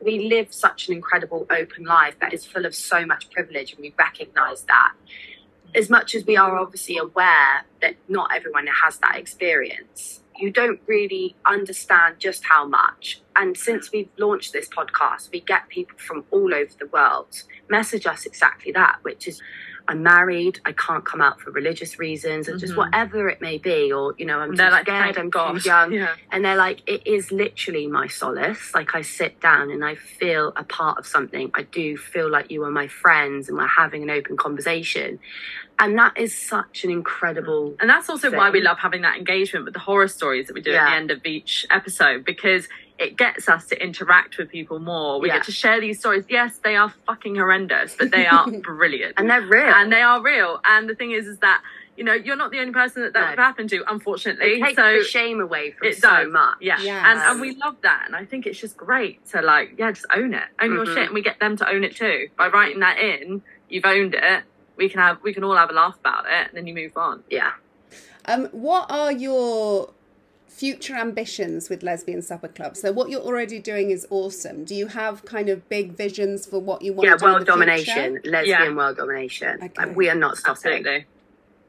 we 0.00 0.28
live 0.28 0.52
such 0.52 0.88
an 0.88 0.94
incredible 0.94 1.46
open 1.50 1.84
life 1.84 2.16
that 2.20 2.32
is 2.32 2.44
full 2.44 2.66
of 2.66 2.74
so 2.74 3.06
much 3.06 3.30
privilege, 3.30 3.72
and 3.72 3.80
we 3.80 3.94
recognize 3.98 4.62
that. 4.64 4.92
As 5.74 5.88
much 5.88 6.14
as 6.14 6.26
we 6.26 6.36
are 6.36 6.58
obviously 6.58 6.98
aware 6.98 7.64
that 7.80 7.94
not 8.08 8.30
everyone 8.34 8.66
has 8.84 8.98
that 8.98 9.16
experience, 9.16 10.20
you 10.36 10.50
don't 10.50 10.80
really 10.86 11.36
understand 11.46 12.16
just 12.18 12.44
how 12.44 12.66
much. 12.66 13.20
And 13.36 13.56
since 13.56 13.92
we've 13.92 14.08
launched 14.18 14.52
this 14.52 14.68
podcast, 14.68 15.30
we 15.30 15.40
get 15.40 15.68
people 15.68 15.96
from 15.98 16.24
all 16.30 16.52
over 16.52 16.72
the 16.78 16.86
world 16.86 17.42
message 17.68 18.06
us 18.06 18.26
exactly 18.26 18.72
that, 18.72 18.98
which 19.02 19.26
is 19.26 19.40
I'm 19.88 20.02
married, 20.02 20.60
I 20.64 20.72
can't 20.72 21.04
come 21.04 21.20
out 21.20 21.40
for 21.40 21.50
religious 21.50 21.98
reasons, 21.98 22.48
or 22.48 22.56
just 22.56 22.72
Mhm. 22.74 22.78
whatever 22.78 23.28
it 23.28 23.40
may 23.40 23.58
be, 23.58 23.92
or 23.92 24.14
you 24.18 24.26
know, 24.26 24.38
I'm 24.40 24.54
They're 24.54 24.70
like, 24.70 24.84
scared, 24.86 25.18
I'm 25.18 25.30
God." 25.30 25.60
too 25.60 25.68
young. 25.68 25.92
Yeah. 26.02 26.14
And 26.30 26.44
they're 26.44 26.56
like, 26.56 26.80
it 26.86 27.06
is 27.06 27.30
literally 27.32 27.86
my 27.86 28.06
solace. 28.06 28.74
Like 28.74 28.94
I 28.94 29.02
sit 29.02 29.40
down 29.40 29.70
and 29.70 29.84
I 29.84 29.94
feel 29.94 30.52
a 30.56 30.64
part 30.64 30.98
of 30.98 31.06
something. 31.06 31.50
I 31.54 31.62
do 31.62 31.96
feel 31.96 32.30
like 32.30 32.50
you 32.50 32.64
are 32.64 32.70
my 32.70 32.86
friends 32.88 33.48
and 33.48 33.58
we're 33.58 33.66
having 33.66 34.02
an 34.02 34.10
open 34.10 34.36
conversation. 34.36 35.18
And 35.78 35.98
that 35.98 36.16
is 36.16 36.36
such 36.36 36.84
an 36.84 36.90
incredible 36.90 37.76
And 37.80 37.90
that's 37.90 38.08
also 38.08 38.30
why 38.30 38.50
we 38.50 38.60
love 38.60 38.78
having 38.78 39.02
that 39.02 39.16
engagement 39.16 39.64
with 39.64 39.74
the 39.74 39.80
horror 39.80 40.06
stories 40.08 40.46
that 40.46 40.54
we 40.54 40.60
do 40.60 40.72
at 40.72 40.84
the 40.84 40.94
end 40.94 41.10
of 41.10 41.24
each 41.26 41.66
episode 41.70 42.24
because 42.24 42.68
it 43.02 43.16
gets 43.16 43.48
us 43.48 43.66
to 43.66 43.82
interact 43.82 44.38
with 44.38 44.48
people 44.48 44.78
more. 44.78 45.20
We 45.20 45.28
Yeah. 45.28 45.38
get 45.38 45.44
to 45.46 45.52
share 45.52 45.80
these 45.80 45.98
stories. 45.98 46.24
Yes, 46.28 46.58
they 46.62 46.76
are 46.76 46.90
fucking 47.06 47.36
horrendous, 47.36 47.96
but 47.98 48.10
they 48.12 48.26
are 48.26 48.48
brilliant. 48.62 49.14
and 49.18 49.28
they're 49.28 49.42
real. 49.42 49.74
And 49.74 49.92
they 49.92 50.02
are 50.02 50.22
real. 50.22 50.60
And 50.64 50.88
the 50.88 50.94
thing 50.94 51.10
is, 51.10 51.26
is 51.26 51.38
that, 51.38 51.62
you 51.96 52.04
know, 52.04 52.12
you're 52.14 52.36
not 52.36 52.50
the 52.52 52.60
only 52.60 52.72
person 52.72 53.02
that 53.02 53.12
that 53.14 53.20
No. 53.24 53.30
would 53.30 53.38
happen 53.38 53.68
to, 53.68 53.84
unfortunately. 53.90 54.54
it 54.60 54.62
takes 54.64 54.76
so 54.76 54.98
the 54.98 55.04
shame 55.04 55.40
away 55.40 55.72
from 55.72 55.88
it 55.88 55.96
so 55.96 56.08
does. 56.24 56.32
much. 56.32 56.56
Yeah. 56.60 56.78
Yes. 56.80 57.04
And, 57.06 57.18
and 57.20 57.40
we 57.40 57.54
love 57.56 57.76
that. 57.82 58.04
And 58.06 58.14
I 58.14 58.24
think 58.24 58.46
it's 58.46 58.60
just 58.60 58.76
great 58.76 59.24
to 59.30 59.42
like, 59.42 59.74
yeah, 59.78 59.90
just 59.92 60.06
own 60.14 60.32
it. 60.34 60.44
Own 60.60 60.72
your 60.72 60.86
Mhm. 60.86 60.94
shit. 60.94 61.04
And 61.06 61.14
we 61.14 61.22
get 61.22 61.40
them 61.40 61.56
to 61.56 61.68
own 61.68 61.82
it 61.84 61.96
too. 61.96 62.28
By 62.36 62.48
writing 62.48 62.80
that 62.80 62.98
in, 62.98 63.42
you've 63.68 63.84
owned 63.84 64.14
it. 64.14 64.44
We 64.76 64.88
can 64.88 65.00
have, 65.00 65.18
we 65.22 65.34
can 65.34 65.44
all 65.44 65.56
have 65.56 65.70
a 65.70 65.74
laugh 65.74 65.96
about 65.98 66.24
it 66.26 66.48
and 66.48 66.56
then 66.56 66.66
you 66.66 66.74
move 66.74 66.96
on. 66.96 67.24
Yeah. 67.28 67.52
Um, 68.26 68.46
what 68.52 68.86
are 68.90 69.10
your 69.12 69.92
future 70.56 70.94
ambitions 70.94 71.68
with 71.70 71.82
Lesbian 71.82 72.22
Supper 72.22 72.48
Club? 72.48 72.76
So 72.76 72.92
what 72.92 73.08
you're 73.10 73.20
already 73.22 73.58
doing 73.58 73.90
is 73.90 74.06
awesome. 74.10 74.64
Do 74.64 74.74
you 74.74 74.86
have 74.88 75.24
kind 75.24 75.48
of 75.48 75.68
big 75.68 75.96
visions 75.96 76.46
for 76.46 76.58
what 76.60 76.82
you 76.82 76.92
want 76.92 77.06
Yeah, 77.08 77.14
to 77.14 77.18
do 77.18 77.26
in 77.26 77.32
world 77.32 77.42
the 77.46 77.52
future? 77.52 77.58
domination, 77.58 78.20
lesbian 78.24 78.60
Yeah. 78.70 78.74
world 78.74 78.96
domination. 78.98 79.58
Okay. 79.62 79.72
Like, 79.76 79.96
we 79.96 80.08
are 80.08 80.14
not 80.14 80.36
stopping. 80.36 80.72
Absolutely. 80.86 81.06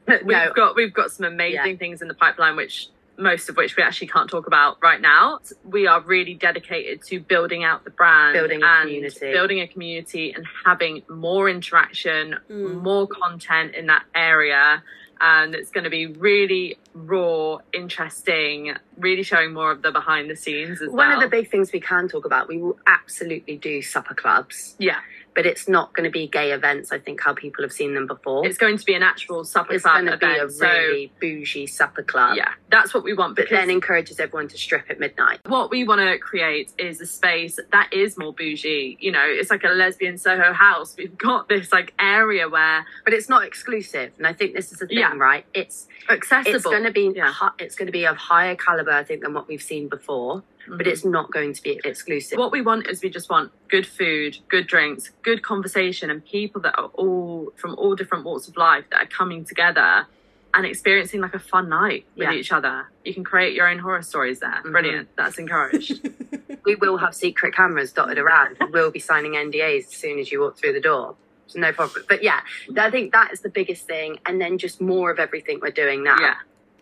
We've 0.24 0.54
got 0.54 0.76
we've 0.76 0.92
got 0.92 1.10
some 1.10 1.24
amazing 1.24 1.54
Yeah. 1.72 1.76
things 1.76 2.02
in 2.02 2.08
the 2.08 2.14
pipeline, 2.14 2.56
which 2.56 2.88
most 3.16 3.48
of 3.48 3.56
which 3.56 3.74
we 3.76 3.82
actually 3.82 4.08
can't 4.08 4.28
talk 4.28 4.46
about 4.46 4.76
right 4.82 5.00
now. 5.00 5.38
We 5.64 5.86
are 5.86 6.00
really 6.02 6.34
dedicated 6.34 7.02
to 7.04 7.20
building 7.20 7.64
out 7.64 7.84
the 7.84 7.90
brand, 7.90 8.34
Building 8.34 8.62
a 8.62 8.66
and 8.66 8.82
community. 8.88 9.32
building 9.32 9.60
a 9.60 9.66
community, 9.68 10.32
and 10.34 10.44
having 10.66 11.02
more 11.08 11.48
interaction, 11.48 12.36
Mm. 12.50 12.82
more 12.82 13.06
content 13.08 13.74
in 13.74 13.86
that 13.86 14.04
area. 14.14 14.82
And 15.20 15.54
it's 15.54 15.70
going 15.70 15.84
to 15.84 15.90
be 15.90 16.06
really 16.06 16.78
raw, 16.94 17.58
interesting, 17.72 18.74
really 18.96 19.22
showing 19.22 19.52
more 19.52 19.70
of 19.70 19.82
the 19.82 19.92
behind 19.92 20.30
the 20.30 20.36
scenes 20.36 20.82
as 20.82 20.88
One 20.88 20.96
well. 21.08 21.16
of 21.16 21.22
the 21.22 21.28
big 21.28 21.50
things 21.50 21.72
we 21.72 21.80
can 21.80 22.08
talk 22.08 22.24
about, 22.24 22.48
we 22.48 22.58
will 22.58 22.78
absolutely 22.86 23.56
do 23.56 23.82
supper 23.82 24.14
clubs, 24.14 24.74
yeah, 24.78 25.00
but 25.34 25.46
it's 25.46 25.68
not 25.68 25.92
going 25.94 26.04
to 26.04 26.10
be 26.10 26.26
gay 26.28 26.52
events. 26.52 26.92
I 26.92 26.98
think 26.98 27.20
how 27.20 27.34
people 27.34 27.64
have 27.64 27.72
seen 27.72 27.94
them 27.94 28.06
before. 28.06 28.46
it's 28.46 28.58
going 28.58 28.78
to 28.78 28.84
be 28.84 28.94
an 28.94 29.02
actual 29.02 29.44
supper 29.44 29.74
It's 29.74 29.82
club 29.82 30.04
going 30.06 30.06
to 30.12 30.16
be 30.16 30.38
a 30.38 30.48
so 30.50 30.66
really 30.66 31.12
bougie 31.20 31.66
supper 31.66 32.02
club. 32.02 32.36
yeah, 32.36 32.52
that's 32.70 32.94
what 32.94 33.04
we 33.04 33.14
want. 33.14 33.36
But 33.36 33.46
then 33.50 33.70
encourages 33.70 34.20
everyone 34.20 34.48
to 34.48 34.58
strip 34.58 34.86
at 34.90 35.00
midnight. 35.00 35.40
what 35.46 35.70
we 35.70 35.84
want 35.84 36.00
to 36.00 36.18
create 36.18 36.72
is 36.78 37.00
a 37.00 37.06
space 37.06 37.58
that 37.72 37.92
is 37.92 38.16
more 38.16 38.32
bougie. 38.32 38.96
You 39.00 39.12
know, 39.12 39.24
it's 39.26 39.50
like 39.50 39.64
a 39.64 39.68
lesbian 39.68 40.18
Soho 40.18 40.52
house. 40.52 40.94
We've 40.96 41.16
got 41.18 41.48
this 41.48 41.72
like 41.72 41.92
area 41.98 42.48
where 42.48 42.86
But 43.04 43.12
it's 43.14 43.28
not 43.28 43.44
exclusive, 43.44 44.12
and 44.18 44.26
I 44.26 44.32
think 44.32 44.54
this 44.54 44.72
is 44.72 44.78
the 44.78 44.86
thing, 44.86 44.98
Yeah. 44.98 45.14
right? 45.16 45.44
It's 45.54 45.88
accessible. 46.08 46.54
it's 46.56 46.64
going 46.64 46.84
to 46.84 46.92
be 46.92 47.12
Yeah. 47.14 47.32
it's 47.58 47.74
going 47.74 47.86
to 47.86 47.92
be 47.92 48.04
of 48.06 48.16
higher 48.16 48.54
caliber, 48.54 48.92
I 48.92 49.02
think, 49.04 49.22
than 49.22 49.34
what 49.34 49.48
we've 49.48 49.62
seen 49.62 49.88
before. 49.88 50.42
But 50.68 50.86
it's 50.86 51.04
not 51.04 51.30
going 51.32 51.52
to 51.54 51.62
be 51.62 51.80
exclusive. 51.84 52.38
what 52.38 52.52
we 52.52 52.62
want 52.62 52.86
is 52.86 53.02
we 53.02 53.10
just 53.10 53.28
want 53.30 53.52
good 53.68 53.86
food, 53.86 54.38
good 54.48 54.66
drinks, 54.66 55.10
good 55.22 55.42
conversation, 55.42 56.10
and 56.10 56.24
people 56.24 56.60
that 56.62 56.78
are 56.78 56.90
all 56.94 57.52
from 57.56 57.74
all 57.76 57.94
different 57.94 58.24
walks 58.24 58.48
of 58.48 58.56
life 58.56 58.84
that 58.90 59.02
are 59.02 59.06
coming 59.06 59.44
together 59.44 60.06
and 60.54 60.64
experiencing 60.64 61.20
like 61.20 61.34
a 61.34 61.38
fun 61.38 61.68
night 61.68 62.06
with 62.16 62.28
Yeah. 62.28 62.32
each 62.32 62.52
other. 62.52 62.86
You 63.04 63.12
can 63.12 63.24
create 63.24 63.54
your 63.54 63.66
own 63.68 63.78
horror 63.80 64.02
stories 64.02 64.38
there. 64.40 64.60
Mhm. 64.64 64.70
Brilliant. 64.72 65.08
That's 65.16 65.36
encouraged. 65.38 66.08
we 66.64 66.76
will 66.76 66.96
have 66.98 67.14
secret 67.14 67.54
cameras 67.54 67.92
dotted 67.92 68.18
around. 68.18 68.56
We'll 68.70 68.92
be 68.92 69.00
signing 69.00 69.32
NDAs 69.32 69.88
as 69.88 69.96
soon 69.96 70.18
as 70.20 70.30
you 70.30 70.40
walk 70.40 70.56
through 70.56 70.72
the 70.74 70.80
door. 70.80 71.16
So 71.48 71.58
no 71.58 71.72
problem. 71.72 72.04
But 72.08 72.22
yeah, 72.22 72.40
I 72.78 72.90
think 72.90 73.12
that 73.12 73.32
is 73.32 73.40
the 73.40 73.50
biggest 73.50 73.86
thing. 73.86 74.18
And 74.26 74.40
then 74.40 74.56
just 74.56 74.80
more 74.80 75.10
of 75.10 75.18
everything 75.18 75.58
we're 75.60 75.70
doing 75.72 76.02
now. 76.04 76.16
yeah. 76.20 76.36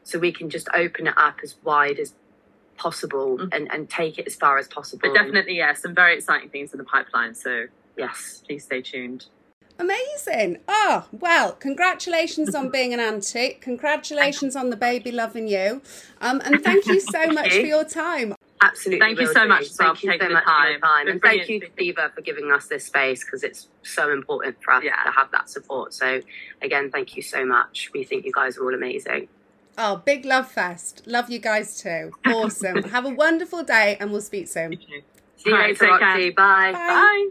So 0.05 0.18
we 0.18 0.33
can 0.33 0.51
just 0.51 0.68
open 0.75 1.07
it 1.07 1.14
up 1.16 1.38
as 1.42 1.55
wide 1.62 1.99
as 1.99 2.12
possible 2.87 3.38
Mhm. 3.38 3.49
and, 3.55 3.73
and 3.73 3.88
take 3.88 4.18
it 4.18 4.27
as 4.27 4.35
far 4.35 4.59
as 4.59 4.66
possible. 4.68 5.01
But 5.09 5.14
definitely, 5.14 5.57
yeah, 5.57 5.73
some 5.75 5.95
very 5.95 6.14
exciting 6.16 6.49
things 6.51 6.73
in 6.73 6.79
the 6.79 6.85
pipeline. 6.85 7.35
So 7.35 7.66
Yes. 7.97 8.42
please 8.47 8.64
stay 8.64 8.83
tuned. 8.83 9.27
Amazing. 9.79 10.59
Oh, 10.68 11.07
well, 11.12 11.53
congratulations 11.53 12.55
on 12.55 12.68
being 12.71 12.92
an 12.92 13.01
auntie. 13.01 13.55
Congratulations 13.61 14.55
on 14.57 14.71
the 14.71 14.77
baby 14.77 15.11
loving 15.12 15.49
you. 15.49 15.81
Um, 16.21 16.40
and 16.45 16.62
thank 16.64 16.87
you 16.87 17.01
so 17.01 17.27
much 17.29 17.55
you. 17.55 17.61
for 17.62 17.66
your 17.66 17.85
time. 17.85 18.35
Absolutely. 18.61 19.01
Thank 19.05 19.18
you 19.21 19.27
so 19.27 19.42
do. 19.42 19.49
much 19.49 19.62
as 19.62 19.77
well 19.79 19.88
Thank 19.88 19.99
for 19.99 20.07
you 20.07 20.12
taking 20.12 20.25
so 20.25 20.29
the 20.29 20.35
much 20.35 20.45
for 20.45 20.51
your 20.71 20.79
time. 20.79 20.81
time. 20.81 21.09
And 21.09 21.23
thank 21.23 21.49
you, 21.49 21.59
brilliant. 21.61 21.77
Diva, 21.77 22.12
for 22.14 22.21
giving 22.21 22.53
us 22.53 22.66
this 22.68 22.85
space 22.85 23.25
because 23.25 23.42
it's 23.42 23.68
so 23.83 24.12
important 24.12 24.57
for 24.62 24.73
us 24.75 24.85
Yeah. 24.85 25.03
to 25.05 25.11
have 25.11 25.31
that 25.33 25.49
support. 25.51 25.92
So 25.95 26.21
again, 26.61 26.90
thank 26.90 27.16
you 27.16 27.23
so 27.23 27.45
much. 27.45 27.90
We 27.92 28.05
think 28.05 28.25
you 28.25 28.33
guys 28.33 28.57
are 28.59 28.64
all 28.64 28.75
amazing. 28.75 29.29
Oh, 29.78 29.96
big 30.04 30.24
love 30.24 30.50
fest. 30.50 31.02
Love 31.06 31.30
you 31.30 31.38
guys 31.38 31.80
too. 31.80 32.12
Awesome. 32.26 32.82
Have 32.90 33.06
a 33.06 33.11
wonderful 33.11 33.62
day 33.62 33.96
and 34.00 34.11
we'll 34.11 34.20
speak 34.20 34.48
soon. 34.48 34.78
See 34.78 35.02
you 35.46 35.54
All 35.54 35.58
right, 35.58 35.80
later. 35.80 35.87
Roxy. 35.87 36.30
Bye. 36.30 36.72
Bye. 36.72 37.28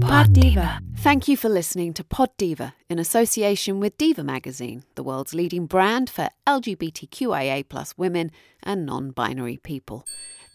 Pod 0.00 0.32
Diva. 0.32 0.80
Thank 0.98 1.28
you 1.28 1.36
for 1.36 1.48
listening 1.48 1.92
to 1.94 2.04
Pod 2.04 2.30
Diva 2.36 2.74
in 2.88 2.98
association 2.98 3.78
with 3.78 3.96
Diva 3.98 4.24
Magazine, 4.24 4.84
the 4.96 5.02
world's 5.02 5.34
leading 5.34 5.66
brand 5.66 6.10
for 6.10 6.28
LGBTQIA 6.46 7.68
plus 7.68 7.96
women 7.96 8.30
and 8.62 8.84
non 8.84 9.10
binary 9.10 9.58
people. 9.58 10.04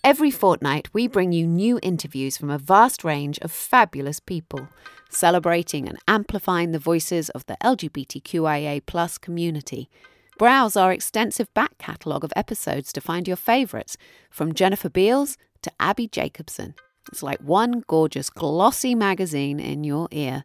Every 0.03 0.31
fortnight, 0.31 0.93
we 0.93 1.07
bring 1.07 1.31
you 1.31 1.47
new 1.47 1.79
interviews 1.81 2.35
from 2.35 2.49
a 2.49 2.57
vast 2.57 3.05
range 3.05 3.39
of 3.39 3.51
fabulous 3.51 4.19
people, 4.19 4.67
celebrating 5.09 5.87
and 5.87 5.97
amplifying 6.09 6.71
the 6.71 6.79
voices 6.79 7.29
of 7.29 7.45
the 7.45 7.55
LGBTQIA 7.63 8.85
plus 8.85 9.17
community. 9.17 9.89
Browse 10.37 10.75
our 10.75 10.91
extensive 10.91 11.53
back 11.53 11.77
catalogue 11.77 12.23
of 12.23 12.33
episodes 12.35 12.91
to 12.93 13.01
find 13.01 13.27
your 13.27 13.37
favourites, 13.37 13.97
from 14.29 14.53
Jennifer 14.53 14.89
Beals 14.89 15.37
to 15.61 15.71
Abbi 15.79 16.07
Jacobson. 16.07 16.75
It's 17.11 17.23
like 17.23 17.39
one 17.39 17.83
gorgeous, 17.87 18.29
glossy 18.29 18.95
magazine 18.95 19.59
in 19.59 19.83
your 19.83 20.07
ear. 20.11 20.43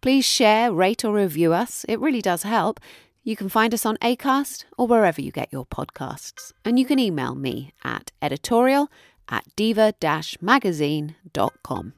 Please 0.00 0.24
share, 0.24 0.72
rate, 0.72 1.04
or 1.04 1.14
review 1.14 1.52
us. 1.52 1.84
It 1.88 2.00
really 2.00 2.20
does 2.20 2.42
help. 2.42 2.80
You 3.22 3.36
can 3.36 3.48
find 3.48 3.72
us 3.72 3.86
on 3.86 3.96
ACAST 3.98 4.64
or 4.76 4.88
wherever 4.88 5.20
you 5.20 5.30
get 5.30 5.52
your 5.52 5.64
podcasts. 5.64 6.52
And 6.64 6.78
you 6.78 6.84
can 6.84 6.98
email 6.98 7.36
me 7.36 7.72
at 7.84 8.10
editorial 8.20 8.90
at 9.28 9.44
diva 9.54 9.94
magazine.com. 10.40 11.92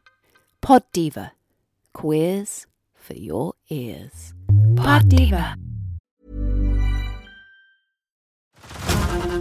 Pod 0.61 0.83
Diva. 0.93 1.33
Queers 1.95 2.67
for 2.95 3.15
your 3.15 3.55
ears. 3.71 4.35
Pod 4.77 5.09
Diva. 5.09 5.57